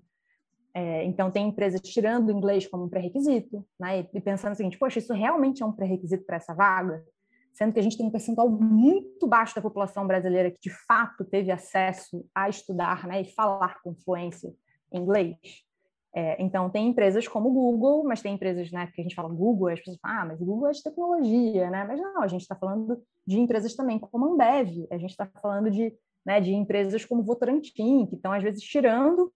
[0.73, 4.05] É, então, tem empresas tirando o inglês como um pré-requisito, né?
[4.13, 7.01] E pensando o seguinte, poxa, isso realmente é um pré-requisito para essa vaga?
[7.53, 11.23] Sendo que a gente tem um percentual muito baixo da população brasileira que, de fato,
[11.23, 14.53] teve acesso a estudar né, e falar com fluência
[14.91, 15.37] em inglês.
[16.13, 19.29] É, então, tem empresas como o Google, mas tem empresas, né, que a gente fala
[19.29, 21.85] Google, as pessoas falam, ah, mas Google é de tecnologia, né?
[21.85, 25.25] Mas não, a gente está falando de empresas também como a Ambev, a gente está
[25.41, 25.93] falando de,
[26.25, 29.31] né, de empresas como Votorantim, que estão, às vezes, tirando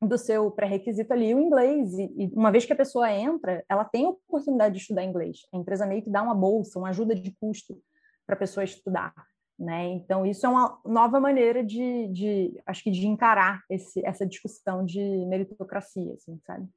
[0.00, 1.92] do seu pré-requisito ali o inglês.
[1.94, 5.38] E, e, uma vez que a pessoa entra, ela tem a oportunidade de estudar inglês.
[5.52, 7.76] A empresa meio que dá uma bolsa, uma ajuda de custo
[8.24, 9.12] para a pessoa estudar.
[9.58, 9.88] Né?
[9.88, 14.84] Então, isso é uma nova maneira de, de acho que, de encarar esse, essa discussão
[14.84, 16.68] de meritocracia, assim, sabe?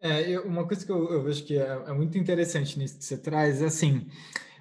[0.00, 3.16] É, uma coisa que eu, eu vejo que é, é, muito interessante nisso que você
[3.16, 4.08] traz é assim,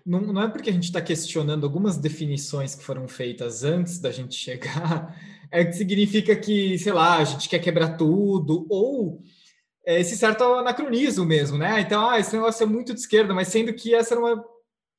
[0.06, 4.12] não, não é porque a gente está questionando algumas definições que foram feitas antes da
[4.12, 5.20] gente chegar
[5.50, 9.20] é que significa que, sei lá, a gente quer quebrar tudo, ou
[9.84, 11.82] é esse certo anacronismo mesmo, né?
[11.82, 14.51] Então, ah, esse negócio é muito de esquerda, mas sendo que essa era uma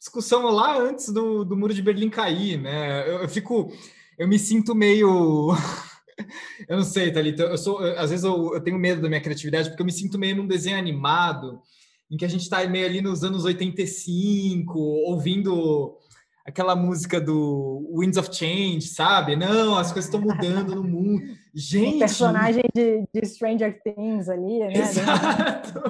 [0.02, 3.08] discussão lá antes do, do muro de Berlim cair, né?
[3.08, 3.72] Eu, eu fico,
[4.18, 5.54] eu me sinto meio.
[6.68, 9.68] eu não sei, Thalita, eu sou, às vezes eu, eu tenho medo da minha criatividade,
[9.68, 11.62] porque eu me sinto meio num desenho animado,
[12.10, 15.96] em que a gente está meio ali nos anos 85, ouvindo
[16.44, 19.36] aquela música do Winds of Change, sabe?
[19.36, 21.22] Não, as coisas estão mudando no mundo.
[21.54, 21.94] Gente!
[21.94, 24.72] Um personagem de, de, Stranger Things ali, né?
[24.72, 25.80] Exato!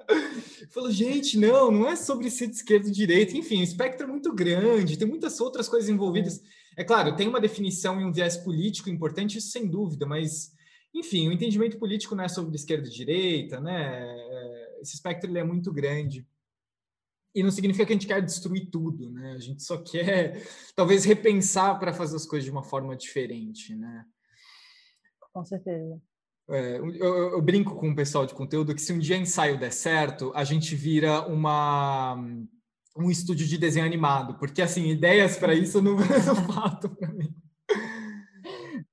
[0.79, 4.09] Falou, gente, não, não é sobre ser de esquerda e direita, enfim, o espectro é
[4.09, 6.41] muito grande, tem muitas outras coisas envolvidas.
[6.77, 10.55] É claro, tem uma definição e um viés político importante, isso sem dúvida, mas
[10.95, 14.07] enfim, o entendimento político não é sobre esquerda e direita, né?
[14.07, 16.25] É, esse espectro ele é muito grande.
[17.35, 19.33] E não significa que a gente quer destruir tudo, né?
[19.33, 24.07] A gente só quer, talvez, repensar para fazer as coisas de uma forma diferente, né?
[25.33, 26.01] Com certeza.
[26.51, 29.71] É, eu, eu, brinco com o pessoal de conteúdo que se um dia ensaio der
[29.71, 32.17] certo, a gente vira uma
[32.97, 35.95] um estúdio de desenho animado, porque assim, ideias para isso não,
[36.27, 37.33] não faltam para mim.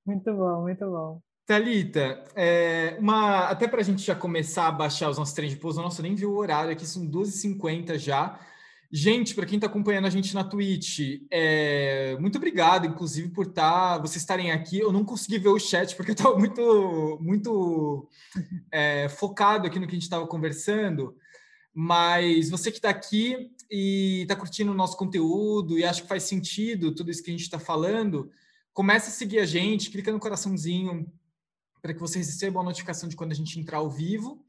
[0.05, 1.21] Muito bom, muito bom.
[1.45, 5.57] Thalita, é, uma, até para a gente já começar a baixar os nossos trens de
[5.57, 8.39] pouso, nossa, eu nem vi o horário aqui, são 12h50 já.
[8.97, 13.97] Gente, para quem está acompanhando a gente na Twitch, é, muito obrigado, inclusive, por tá,
[13.97, 14.79] vocês estarem aqui.
[14.79, 18.07] Eu não consegui ver o chat porque eu estava muito, muito
[18.71, 21.13] é, focado aqui no que a gente estava conversando.
[21.73, 26.23] Mas você que está aqui e está curtindo o nosso conteúdo e acha que faz
[26.23, 28.31] sentido tudo isso que a gente está falando,
[28.71, 31.05] comece a seguir a gente, clica no coraçãozinho,
[31.81, 34.41] para que você receba a notificação de quando a gente entrar ao vivo.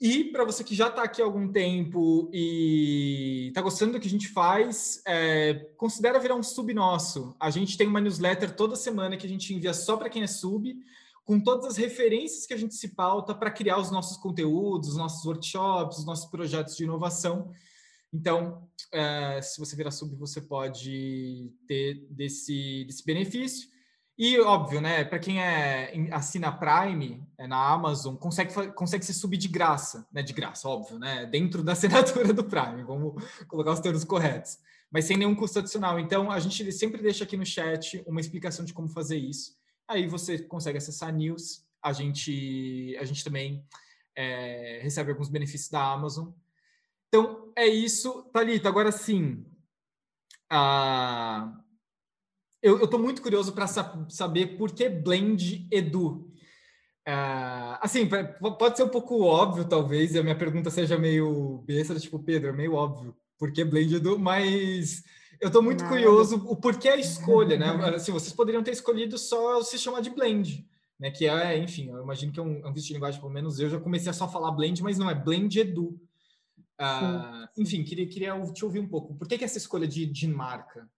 [0.00, 4.08] E para você que já está aqui há algum tempo e está gostando do que
[4.08, 7.34] a gente faz, é, considera virar um sub nosso.
[7.38, 10.26] A gente tem uma newsletter toda semana que a gente envia só para quem é
[10.26, 10.76] sub,
[11.24, 14.96] com todas as referências que a gente se pauta para criar os nossos conteúdos, os
[14.96, 17.50] nossos workshops, os nossos projetos de inovação.
[18.12, 23.73] Então, é, se você virar sub, você pode ter desse, desse benefício.
[24.16, 25.04] E óbvio, né?
[25.04, 30.22] Para quem é assina Prime é, na Amazon, consegue, consegue se subir de graça, né?
[30.22, 31.26] De graça, óbvio, né?
[31.26, 34.58] Dentro da assinatura do Prime, vamos colocar os termos corretos,
[34.88, 35.98] mas sem nenhum custo adicional.
[35.98, 39.56] Então, a gente sempre deixa aqui no chat uma explicação de como fazer isso.
[39.88, 41.64] Aí você consegue acessar news.
[41.82, 43.66] A gente, a gente também
[44.16, 46.28] é, recebe alguns benefícios da Amazon.
[47.08, 48.22] Então, é isso.
[48.32, 49.44] Thalita, agora sim.
[50.48, 51.63] A
[52.64, 56.30] eu estou muito curioso para sa saber por que Blend Edu.
[57.06, 58.08] Uh, assim,
[58.58, 62.48] pode ser um pouco óbvio, talvez, e a minha pergunta seja meio besta, tipo, Pedro,
[62.48, 65.04] é meio óbvio, por que Blend Edu, mas
[65.38, 65.90] eu estou muito Não.
[65.90, 67.66] curioso o porquê a escolha, né?
[67.94, 70.66] Assim, vocês poderiam ter escolhido só se chamar de Blend,
[70.98, 71.10] né?
[71.10, 73.60] Que é, enfim, eu imagino que é um, é um vício de linguagem, pelo menos
[73.60, 76.00] eu já comecei a só falar Blend, mas não é Blend Edu.
[76.80, 79.14] Uh, enfim, queria, queria te ouvir um pouco.
[79.14, 80.88] Por que, que essa escolha de, de marca?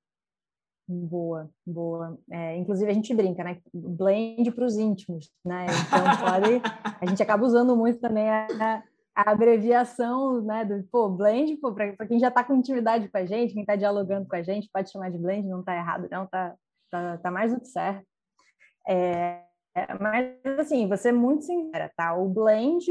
[0.88, 2.16] Boa, boa.
[2.30, 3.60] É, inclusive a gente brinca, né?
[3.74, 5.66] Blend para os íntimos, né?
[5.66, 6.62] Então pode,
[7.00, 8.82] a gente acaba usando muito também a,
[9.14, 10.64] a abreviação, né?
[10.64, 13.74] Do pô, blend, pô, para quem já está com intimidade com a gente, quem está
[13.74, 16.54] dialogando com a gente, pode chamar de blend, não está errado, não, tá,
[16.88, 18.06] tá, tá mais do que certo.
[18.88, 19.42] É,
[20.00, 22.14] mas assim, você é muito sincera, tá?
[22.14, 22.86] O blend,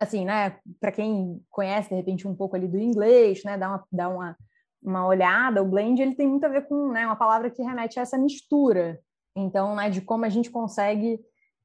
[0.00, 0.58] assim, né?
[0.80, 3.58] Para quem conhece de repente um pouco ali do inglês, né?
[3.58, 4.36] Dá uma, dá uma
[4.84, 7.98] uma olhada, o blend ele tem muito a ver com né, uma palavra que remete
[7.98, 9.00] a essa mistura.
[9.34, 11.18] Então, né, de como a gente consegue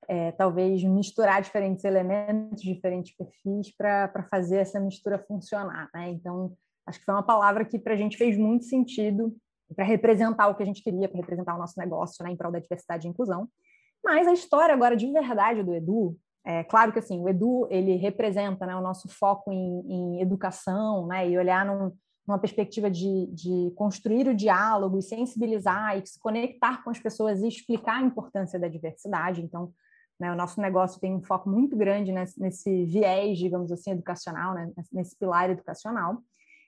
[0.08, 5.90] é, talvez misturar diferentes elementos, diferentes perfis para fazer essa mistura funcionar.
[5.94, 6.12] Né?
[6.12, 6.54] Então,
[6.88, 9.36] acho que foi uma palavra que para a gente fez muito sentido
[9.76, 12.52] para representar o que a gente queria, para representar o nosso negócio né, em prol
[12.52, 13.48] da diversidade e inclusão.
[14.04, 17.98] Mas a história agora de verdade do Edu, é claro que assim, o Edu ele
[17.98, 21.92] representa né, o nosso foco em, em educação né, e olhar num,
[22.30, 27.42] uma perspectiva de, de construir o diálogo e sensibilizar e se conectar com as pessoas
[27.42, 29.42] e explicar a importância da diversidade.
[29.42, 29.74] Então,
[30.20, 34.54] né, o nosso negócio tem um foco muito grande nesse, nesse viés, digamos assim, educacional,
[34.54, 36.22] né, nesse pilar educacional.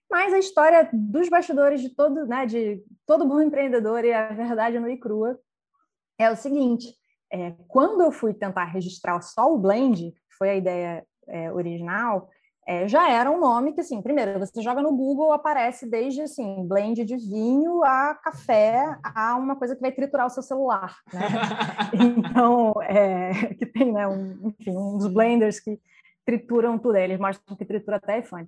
[0.10, 4.80] Mas a história dos bastidores de todo, né, de todo bom empreendedor e a verdade
[4.80, 5.40] no e crua
[6.18, 6.88] é o seguinte:
[7.32, 12.30] é, quando eu fui tentar registrar só o blend, que foi a ideia é, original,
[12.72, 16.66] é, já era um nome que, assim, primeiro, você joga no Google, aparece desde, assim,
[16.66, 21.20] blend de vinho a café, a uma coisa que vai triturar o seu celular, né?
[22.32, 25.78] Então, é, que tem, né, um, enfim, uns blenders que
[26.26, 28.48] trituram tudo, eles mostram que tritura até iPhone.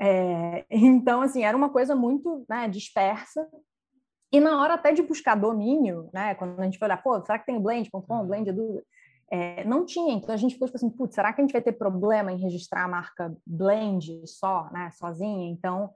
[0.00, 3.44] É, então, assim, era uma coisa muito né, dispersa,
[4.30, 7.40] e na hora até de buscar domínio, né, quando a gente foi olhar, pô, será
[7.40, 8.84] que tem o blend.com, blend do
[9.34, 11.60] é, não tinha, então a gente ficou tipo assim, putz, será que a gente vai
[11.60, 15.50] ter problema em registrar a marca Blend só, né, sozinha?
[15.50, 15.90] Então,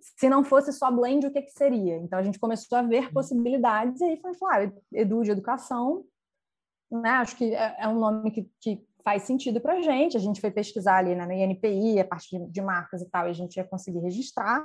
[0.00, 1.96] se não fosse só Blend, o que, que seria?
[1.96, 3.12] Então a gente começou a ver uhum.
[3.12, 6.04] possibilidades e aí foi falar, ah, Edu de Educação,
[6.88, 10.20] né, acho que é, é um nome que, que faz sentido para a gente, a
[10.20, 13.30] gente foi pesquisar ali né, no INPI, a parte de, de marcas e tal, e
[13.30, 14.64] a gente ia conseguir registrar,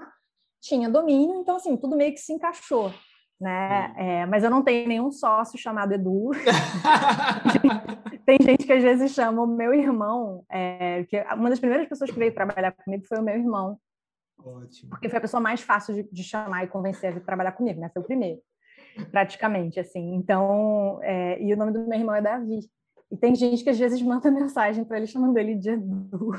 [0.62, 2.94] tinha domínio, então assim, tudo meio que se encaixou
[3.42, 3.94] né?
[3.98, 6.30] É, mas eu não tenho nenhum sócio chamado Edu.
[8.24, 12.12] Tem gente que às vezes chama o meu irmão, é, que uma das primeiras pessoas
[12.12, 13.80] que veio trabalhar comigo foi o meu irmão.
[14.38, 14.92] Ótimo.
[14.92, 17.82] Porque foi a pessoa mais fácil de, de chamar e convencer a vir trabalhar comigo,
[17.82, 17.90] né?
[17.92, 18.40] Foi o primeiro,
[19.12, 20.14] praticamente, assim.
[20.14, 22.60] Então, é, e o nome do meu irmão é Davi.
[23.12, 26.32] E tem gente que às vezes manda mensagem para ele chamando ele de Edu.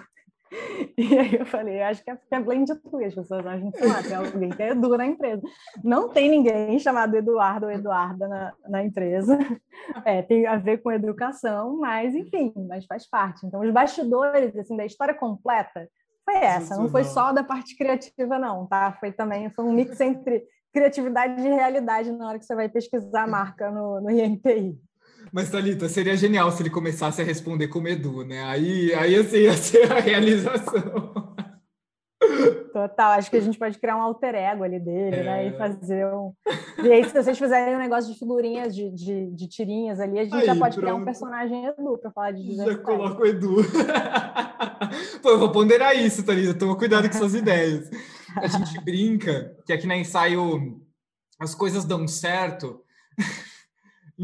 [0.97, 3.85] E aí eu falei, acho que é porque é blend de as pessoas acham que
[3.85, 5.43] lá, tem alguém que é Edu na empresa.
[5.83, 9.39] Não tem ninguém chamado Eduardo ou Eduarda na, na empresa.
[10.05, 13.45] É, tem a ver com educação, mas enfim, mas faz parte.
[13.45, 15.89] Então, os bastidores assim, da história completa
[16.25, 18.93] foi essa, não foi só da parte criativa, não, tá?
[19.01, 23.25] Foi também foi um mix entre criatividade e realidade na hora que você vai pesquisar
[23.25, 24.79] a marca no, no INPI.
[25.33, 28.45] Mas, Thalita, seria genial se ele começasse a responder como Edu, né?
[28.45, 31.35] Aí, aí assim, ia ser a realização.
[32.73, 35.23] Total, acho que a gente pode criar um alter ego ali dele, é...
[35.23, 35.49] né?
[35.49, 36.35] E fazer um.
[36.83, 40.25] E aí, se vocês fizerem um negócio de figurinhas, de, de, de tirinhas ali, a
[40.25, 40.81] gente aí, já pode pronto.
[40.81, 43.57] criar um personagem Edu para falar de Já coloca o Edu.
[45.23, 46.55] Pô, eu vou ponderar isso, Thalita.
[46.55, 47.91] Toma cuidado com suas ideias.
[48.37, 50.81] A gente brinca que aqui na ensaio
[51.41, 52.83] as coisas dão certo.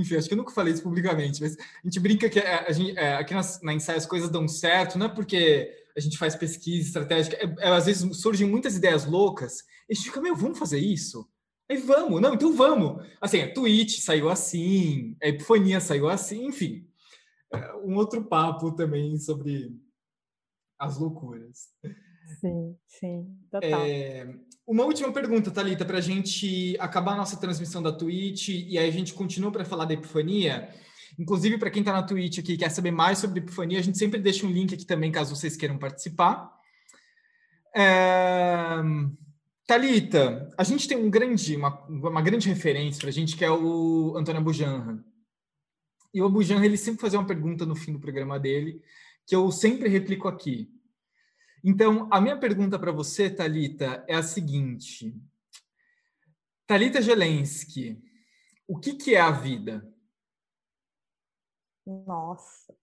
[0.01, 2.97] Enfim, acho que eu nunca falei isso publicamente, mas a gente brinca que a, gente,
[2.99, 6.37] é, aqui na, na ensaio as coisas dão certo, não é porque a gente faz
[6.37, 10.37] pesquisa estratégica, é, é, às vezes surgem muitas ideias loucas, e a gente fica, meu,
[10.37, 11.29] vamos fazer isso?
[11.71, 13.07] Aí vamos, não, então vamos.
[13.21, 16.89] Assim, a Twitch saiu assim, a Epifonia saiu assim, enfim.
[17.53, 19.75] É um outro papo também sobre
[20.79, 21.69] as loucuras.
[22.41, 23.83] Sim, sim, total.
[23.83, 24.35] É,
[24.69, 28.87] uma última pergunta, Thalita, para a gente acabar a nossa transmissão da Twitch e aí
[28.87, 30.69] a gente continua para falar da Epifania.
[31.19, 33.97] Inclusive, para quem está na Twitch aqui e quer saber mais sobre Epifania, a gente
[33.97, 36.55] sempre deixa um link aqui também, caso vocês queiram participar.
[37.75, 38.77] É...
[39.67, 43.51] Talita, a gente tem um grande, uma, uma grande referência para a gente que é
[43.51, 45.03] o Antônio Abujanra.
[46.13, 48.83] E o Abujanra ele sempre fazia uma pergunta no fim do programa dele
[49.27, 50.71] que eu sempre replico aqui.
[51.65, 55.15] Então, a minha pergunta para você, Talita, é a seguinte:
[56.67, 58.01] Talita Gelensky,
[58.67, 59.87] o que, que é a vida?
[61.87, 62.75] Nossa,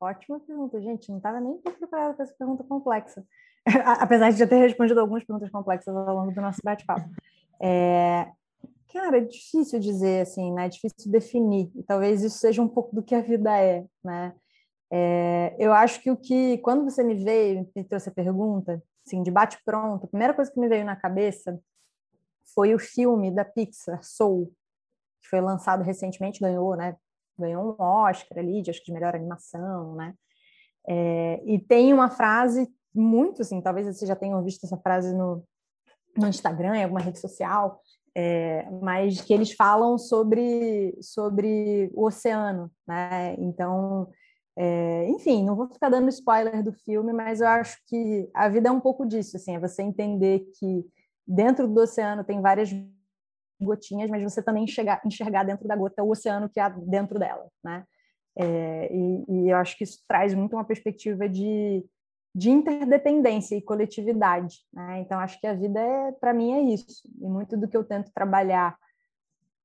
[0.00, 1.10] ótima pergunta, gente.
[1.10, 3.24] Não estava nem preparada para essa pergunta complexa,
[4.00, 7.08] apesar de já ter respondido algumas perguntas complexas ao longo do nosso bate-papo.
[7.60, 8.32] É,
[8.92, 10.66] cara, é difícil dizer assim, né?
[10.66, 11.70] É difícil definir.
[11.86, 14.34] Talvez isso seja um pouco do que a vida é, né?
[14.94, 19.22] É, eu acho que o que, quando você me veio, me trouxe a pergunta, assim,
[19.22, 21.58] de bate pronto, a primeira coisa que me veio na cabeça
[22.54, 24.52] foi o filme da Pixar, Soul,
[25.22, 26.94] que foi lançado recentemente, ganhou, né?
[27.38, 30.14] Ganhou um Oscar ali, de, acho que de melhor animação, né?
[30.86, 35.42] É, e tem uma frase muito, assim, talvez vocês já tenham visto essa frase no,
[36.18, 37.80] no Instagram, em alguma rede social,
[38.14, 43.34] é, mas que eles falam sobre, sobre o oceano, né?
[43.38, 44.10] Então,
[44.56, 48.68] é, enfim, não vou ficar dando spoiler do filme, mas eu acho que a vida
[48.68, 50.84] é um pouco disso, assim, é você entender que
[51.26, 52.70] dentro do oceano tem várias
[53.60, 57.48] gotinhas, mas você também enxergar, enxergar dentro da gota o oceano que há dentro dela,
[57.64, 57.84] né?
[58.36, 61.84] É, e, e, eu acho que isso traz muito uma perspectiva de,
[62.34, 65.00] de interdependência e coletividade, né?
[65.00, 67.02] Então acho que a vida é, para mim, é isso.
[67.20, 68.76] E muito do que eu tento trabalhar,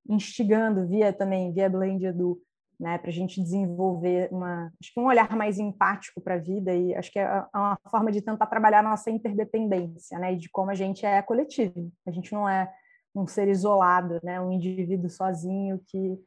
[0.07, 2.41] instigando via também via Blend Edu,
[2.79, 6.73] né, para a gente desenvolver uma, acho que um olhar mais empático para a vida
[6.73, 10.37] e acho que é, é uma forma de tentar trabalhar a nossa interdependência, né, e
[10.37, 11.91] de como a gente é coletivo.
[12.05, 12.71] A gente não é
[13.15, 16.19] um ser isolado, né, um indivíduo sozinho que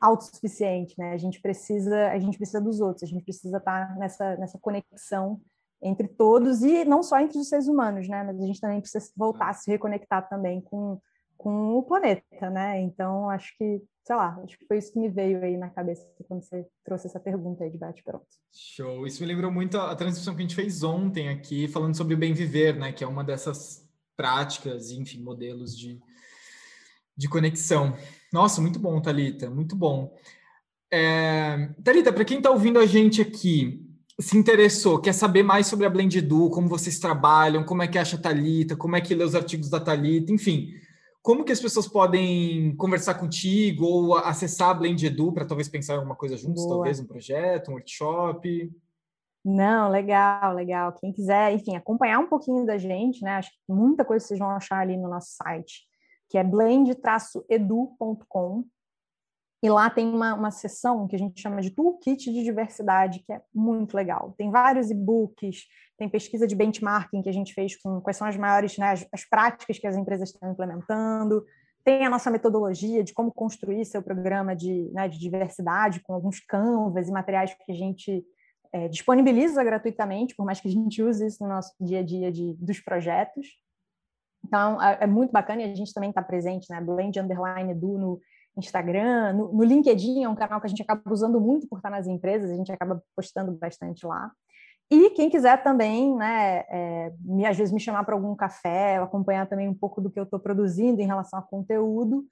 [0.00, 1.12] autossuficiente, né?
[1.12, 4.58] A gente precisa, a gente precisa dos outros, a gente precisa estar tá nessa nessa
[4.58, 5.40] conexão
[5.82, 8.22] entre todos e não só entre os seres humanos, né?
[8.24, 11.00] Mas a gente também precisa voltar a se reconectar também com
[11.46, 12.82] com o planeta, né?
[12.82, 16.04] Então, acho que, sei lá, acho que foi isso que me veio aí na cabeça
[16.26, 18.26] quando você trouxe essa pergunta aí de bate-pronto.
[18.52, 19.06] Show!
[19.06, 22.18] Isso me lembrou muito a, transmissão que a gente fez ontem aqui, falando sobre o
[22.18, 22.90] bem viver, né?
[22.90, 26.00] Que é uma dessas práticas, enfim, modelos de,
[27.16, 27.96] de conexão.
[28.32, 30.12] Nossa, muito bom, Talita, muito bom.
[30.92, 33.88] É, Talita, para quem está ouvindo a gente aqui,
[34.18, 37.98] se interessou, quer saber mais sobre a Blend Edu, como vocês trabalham, como é que
[37.98, 40.74] acha a Talita, como é que lê os artigos da Talita, enfim,
[41.26, 45.94] como que as pessoas podem conversar contigo ou acessar a Blend Edu para talvez pensar
[45.94, 46.76] em alguma coisa juntos, Boa.
[46.76, 48.72] talvez um projeto, um workshop?
[49.44, 50.92] Não, legal, legal.
[50.92, 53.38] Quem quiser, enfim, acompanhar um pouquinho da gente, né?
[53.38, 55.82] Acho que muita coisa vocês vão achar ali no nosso site,
[56.30, 58.64] que é blend-edu.com.
[59.66, 63.32] E lá tem uma, uma seção que a gente chama de Toolkit de Diversidade, que
[63.32, 64.32] é muito legal.
[64.38, 65.64] Tem vários e-books,
[65.98, 69.04] tem pesquisa de benchmarking que a gente fez com quais são as maiores, né, as,
[69.12, 71.44] as práticas que as empresas estão implementando,
[71.84, 76.38] tem a nossa metodologia de como construir seu programa de, né, de diversidade, com alguns
[76.38, 78.24] canvas e materiais que a gente
[78.72, 82.30] é, disponibiliza gratuitamente, por mais que a gente use isso no nosso dia a dia
[82.30, 83.48] de, dos projetos.
[84.44, 86.80] Então, é, é muito bacana e a gente também está presente, né?
[86.80, 88.20] Blend Underline Edu no
[88.56, 91.90] Instagram, no, no, LinkedIn é um canal que a gente acaba usando muito por estar
[91.90, 94.30] nas empresas, a gente acaba postando bastante lá.
[94.90, 99.48] E quem quiser também, né, é, me, às vezes me chamar para algum café, acompanhar
[99.48, 102.24] também um pouco do que eu estou produzindo em relação a conteúdo.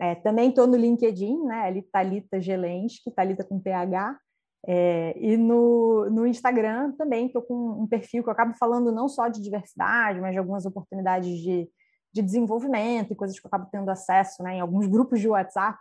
[0.00, 4.18] É, também estou no LinkedIn, né, ali Thalita Gelensky, Thalita com PH,
[4.66, 9.08] é, e no, no Instagram também estou com um perfil que eu acabo falando não
[9.08, 11.68] só de diversidade, mas de algumas oportunidades de,
[12.14, 15.78] de desenvolvimento e coisas que eu acabo tendo acesso né, em alguns grupos de WhatsApp.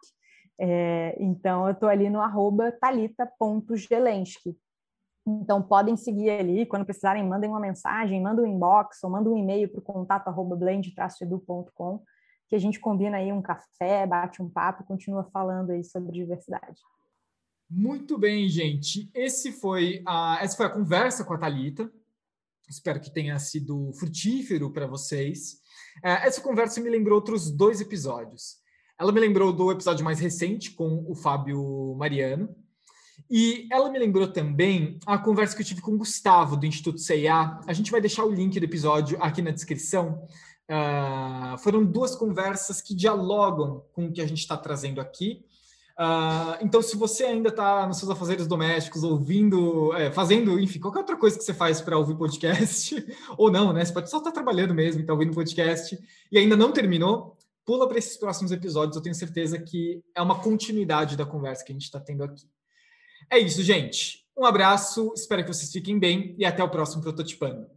[0.60, 4.58] É, então, eu estou ali no arroba talita.gelensky.
[5.28, 6.66] Então, podem seguir ali.
[6.66, 10.28] Quando precisarem, mandem uma mensagem, mandem um inbox ou mandem um e-mail para o contato
[10.28, 12.04] arroba blend-edu.com,
[12.50, 16.82] que a gente combina aí um café, bate um papo continua falando aí sobre diversidade.
[17.70, 19.10] Muito bem, gente.
[19.14, 21.92] Esse foi a, essa foi a conversa com a Talita.
[22.68, 25.63] Espero que tenha sido frutífero para vocês.
[26.04, 28.58] É, essa conversa me lembrou outros dois episódios.
[29.00, 32.56] Ela me lembrou do episódio mais recente com o Fábio Mariano.
[33.30, 37.00] E ela me lembrou também a conversa que eu tive com o Gustavo, do Instituto
[37.00, 37.60] CIA.
[37.66, 40.26] A gente vai deixar o link do episódio aqui na descrição.
[40.70, 45.44] Uh, foram duas conversas que dialogam com o que a gente está trazendo aqui.
[46.00, 51.00] Uh, então, se você ainda está nos seus afazeres domésticos, ouvindo, é, fazendo, enfim, qualquer
[51.00, 53.06] outra coisa que você faz para ouvir podcast,
[53.38, 53.86] ou não, né?
[53.86, 55.98] Você pode só estar tá trabalhando mesmo, está ouvindo podcast
[56.32, 58.96] e ainda não terminou, pula para esses próximos episódios.
[58.96, 62.48] Eu tenho certeza que é uma continuidade da conversa que a gente está tendo aqui.
[63.30, 64.24] É isso, gente.
[64.36, 67.68] Um abraço, espero que vocês fiquem bem e até o próximo Prototipando.